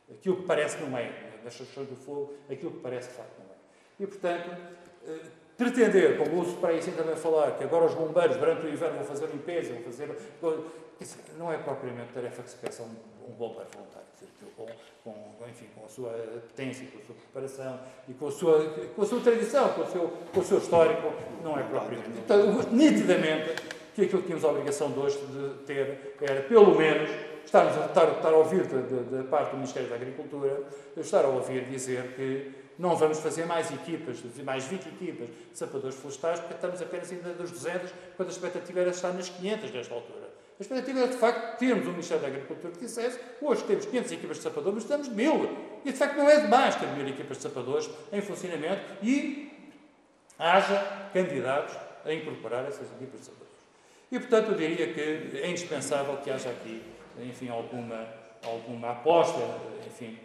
[0.09, 3.45] Aquilo que parece não é, nestas questões do fogo, aquilo que parece de facto não
[3.45, 3.55] é.
[3.99, 4.49] E portanto,
[5.03, 8.97] uh, pretender, como uso para isso também falar, que agora os bombeiros durante o inverno
[8.97, 10.15] vão fazer limpeza, vão fazer.
[11.37, 14.04] Não é propriamente tarefa que se peça a um bombeiro voluntário.
[14.55, 14.65] Com,
[15.03, 16.09] com, enfim, com a sua
[16.47, 19.91] potência, com a sua preparação e com a sua, com a sua tradição, com o,
[19.91, 21.13] seu, com o seu histórico,
[21.43, 22.17] não é propriamente.
[22.17, 23.55] Então, nitidamente,
[23.93, 27.09] que aquilo que tínhamos a obrigação de hoje de ter era, pelo menos,
[27.45, 30.63] estarmos a, estar, estar a ouvir da parte do Ministério da Agricultura,
[30.97, 35.95] estar a ouvir dizer que não vamos fazer mais equipas, mais 20 equipas de sapadores
[35.95, 39.93] florestais, porque estamos apenas ainda dos 200, quando a expectativa era estar nas 500 nesta
[39.93, 40.34] altura.
[40.57, 44.11] A expectativa era, de facto, termos um Ministério da Agricultura que dissesse hoje temos 500
[44.13, 45.49] equipas de sapadores, mas estamos mil.
[45.83, 49.51] E, de facto, não é demais ter mil equipas de sapadores em funcionamento e
[50.39, 51.75] haja candidatos
[52.05, 53.53] a incorporar essas equipas de sapadores.
[54.09, 56.81] E, portanto, eu diria que é indispensável que haja aqui,
[57.19, 58.07] enfim, alguma,
[58.43, 59.39] alguma aposta,
[59.85, 60.17] enfim.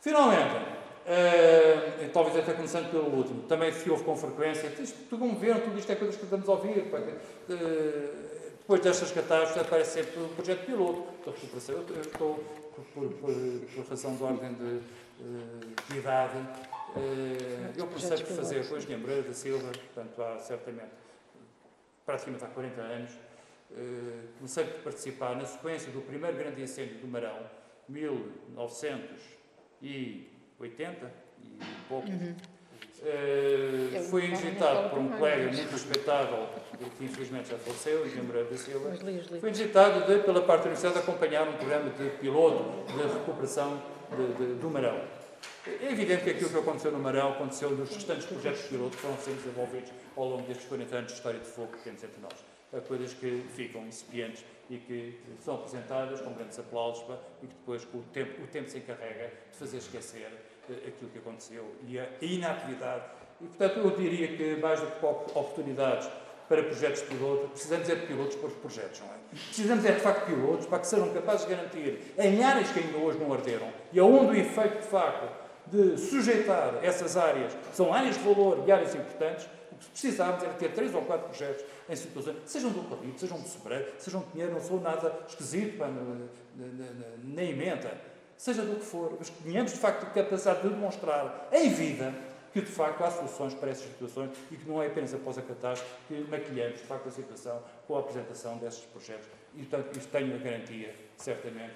[0.00, 5.58] Finalmente, Uh, talvez até começando pelo último, também se ouve com frequência, isto, como viram,
[5.58, 6.78] tudo isto é coisas que estamos a ouvir.
[6.78, 11.74] Uh, depois destas catástrofes aparece sempre o projeto piloto da recuperação.
[11.74, 12.36] Eu, estou,
[12.94, 13.34] por, por,
[13.74, 14.80] por, razão de ordem de, uh,
[15.90, 16.38] de idade,
[17.76, 20.90] eu comecei por fazer depois de Moreira da Silva, portanto há certamente,
[22.04, 23.10] praticamente há 40 anos,
[24.36, 27.38] comecei por participar na sequência do primeiro grande incêndio do Marão,
[27.88, 29.22] 1900
[29.80, 31.10] e 80
[31.42, 31.58] e
[31.88, 32.08] pouco.
[32.08, 32.36] Uhum.
[33.02, 36.46] Uh, fui visitado por um colega muito respeitável,
[36.96, 38.92] que infelizmente já faleceu, Engenheiro Moreira da Silva.
[39.40, 44.34] Fui visitado de, pela parte da Universidade acompanhar um programa de piloto de recuperação de,
[44.34, 45.00] de, do Marão.
[45.66, 49.02] É evidente que aquilo que aconteceu no Marão aconteceu nos restantes projetos de piloto que
[49.02, 52.20] foram sendo desenvolvidos ao longo destes 40 anos de história de fogo que temos entre
[52.20, 52.34] nós.
[52.72, 57.04] Há coisas que ficam incipientes e que são apresentadas com grandes aplausos
[57.42, 60.30] e que depois o tempo, o tempo se encarrega de fazer esquecer
[60.70, 63.04] aquilo que aconteceu e a inatividade.
[63.40, 66.08] E, portanto, eu diria que mais do que oportunidades
[66.48, 69.10] para projetos de piloto, precisamos é de pilotos para os projetos, não é?
[69.30, 72.80] Precisamos é de facto de pilotos para que sejam capazes de garantir em áreas que
[72.80, 77.92] ainda hoje não arderam e aonde o efeito de facto de sujeitar essas áreas, são
[77.94, 81.96] áreas de valor e áreas importantes, o Precisávamos era ter três ou quatro projetos em
[81.96, 85.88] situações, sejam do Eucalipto, sejam do Sobreiro, sejam de Pinheiro, não sou nada esquisito pá,
[87.24, 87.90] nem emenda,
[88.42, 92.12] seja do que for, mas que tenhamos de facto capacidade de demonstrar em vida
[92.52, 95.42] que de facto há soluções para essas situações e que não é apenas após a
[95.42, 99.28] catástrofe que maquilhamos de facto a situação com a apresentação desses projetos.
[99.54, 101.72] E portanto, isso tenho a garantia, certamente,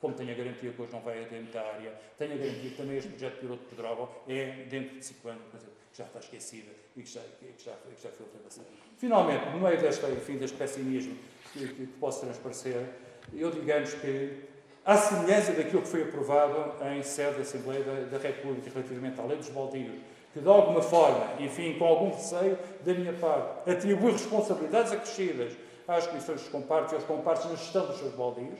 [0.00, 2.76] como tenho a garantia que hoje não vai haver muita área, tenho a garantia que
[2.76, 6.72] também este projeto piloto de Pedrógão é dentro de 5 anos, que já está esquecida
[6.96, 8.66] e que já, que já, que já foi ultrapassada.
[8.98, 11.16] Finalmente, no meio deste, enfim, deste pessimismo
[11.52, 12.88] que, que, que posso transparecer,
[13.32, 14.50] eu digamos que
[14.84, 19.24] à semelhança daquilo que foi aprovado em sede da Assembleia da, da República relativamente à
[19.24, 19.92] lei dos baldios,
[20.32, 25.52] que de alguma forma, enfim, com algum receio da minha parte, atribui responsabilidades acrescidas
[25.86, 28.58] às comissões dos compartos e aos compartos na gestão dos seus baldios,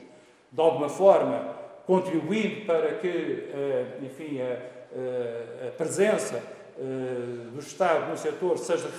[0.51, 1.55] de alguma forma
[1.85, 6.41] contribuindo para que, eh, enfim, a, a presença
[6.77, 8.89] eh, do Estado no setor seja,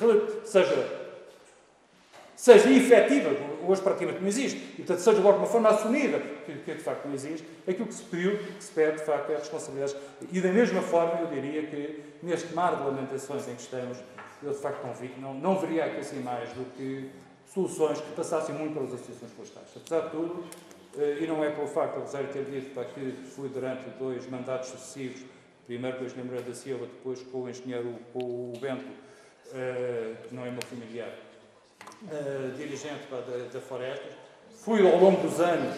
[0.45, 1.02] seja
[2.43, 3.31] seja efetiva,
[3.65, 7.07] hoje praticamente não existe, e portanto seja de alguma forma assumida, que, que, de facto
[7.07, 9.95] não existe, aquilo que se pediu, que se pede de facto é a responsabilidade.
[10.33, 13.97] E da mesma forma eu diria que neste mar de lamentações em que estamos,
[14.43, 17.11] eu de facto não, vi, não, não veria aqui assim mais do que
[17.47, 19.69] soluções que passassem muito pelas associações florestais.
[19.77, 20.45] Apesar de tudo,
[20.99, 24.29] eh, e não é pelo facto de Rosário ter dito para que fui durante dois
[24.29, 25.23] mandatos sucessivos,
[25.65, 28.91] primeiro com o engenheiro da Silva, depois com o engenheiro com o Bento,
[29.55, 31.15] eh, que não é meu familiar,
[32.07, 33.21] uh, dirigente da,
[33.53, 34.13] da Florestas.
[34.65, 35.77] Fui ao longo dos anos,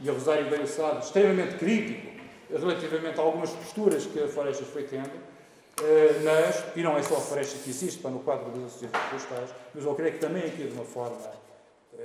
[0.00, 2.14] e a Rosário bem sabe, extremamente crítico
[2.50, 7.16] relativamente a algumas posturas que a Florestas foi tendo, uh, mas, e não é só
[7.16, 10.44] a Florestas que existe para no quadro das associações florestais, mas eu creio que também
[10.44, 11.98] aqui de uma forma uh,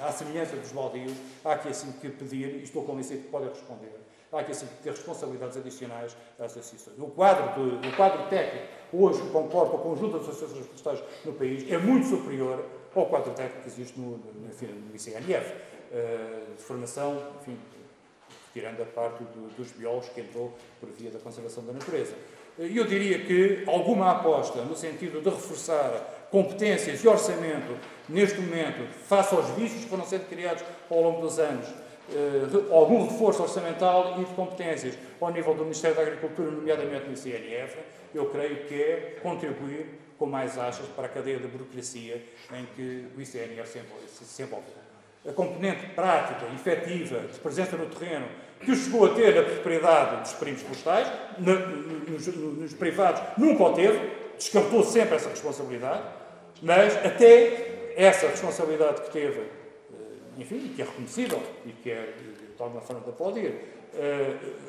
[0.00, 1.12] à semelhança dos baldios,
[1.44, 3.92] há aqui assim que pedir, e estou convencido que podem responder,
[4.32, 6.98] há aqui assim que ter responsabilidades adicionais às associações.
[6.98, 11.70] O quadro, de, o quadro técnico hoje comporta o conjunto das associações florestais no país
[11.70, 12.64] é muito superior
[12.94, 15.56] ao quadro técnico que existe no, no, no ICNF, uh,
[15.92, 17.58] eh, de formação, enfim,
[18.52, 22.14] tirando a parte do, dos biólogos que entrou por via da conservação da natureza.
[22.58, 27.78] Eh, eu diria que alguma aposta no sentido de reforçar competências e orçamento
[28.08, 31.66] neste momento, face aos vícios que foram sendo criados ao longo dos anos,
[32.70, 37.78] algum reforço orçamental e de competências ao nível do Ministério da Agricultura, nomeadamente no CNF,
[38.14, 39.86] eu creio que é contribuir
[40.18, 42.22] com mais achas para a cadeia da burocracia
[42.52, 43.80] em que o ICNF
[44.12, 44.66] se envolve.
[45.26, 48.26] A componente prática, efetiva, de presença no terreno,
[48.60, 53.98] que chegou a ter na propriedade dos primos postais, nos, nos privados nunca o teve,
[54.36, 56.02] descartou sempre essa responsabilidade,
[56.62, 59.61] mas até essa responsabilidade que teve, eh,
[60.38, 62.14] enfim, que é reconhecível e que é
[62.56, 63.54] de alguma forma de aplaudir,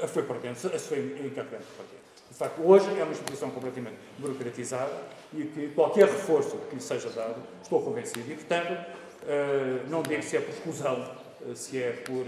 [0.02, 2.04] a foi perdendo, a foi encarregando de partir.
[2.30, 4.92] De facto, hoje é uma instituição completamente burocratizada
[5.34, 10.24] e que qualquer reforço que lhe seja dado, estou convencido, e portanto, uh, não digo
[10.24, 12.26] se é por exclusão, uh, se é por.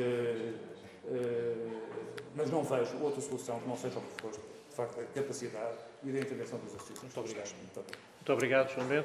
[2.36, 6.12] Mas não vejo outra solução que não seja o reforço, de facto, da capacidade e
[6.12, 7.02] da intervenção das associações.
[7.02, 7.56] Muito obrigado.
[7.56, 9.04] Muito obrigado, Bento.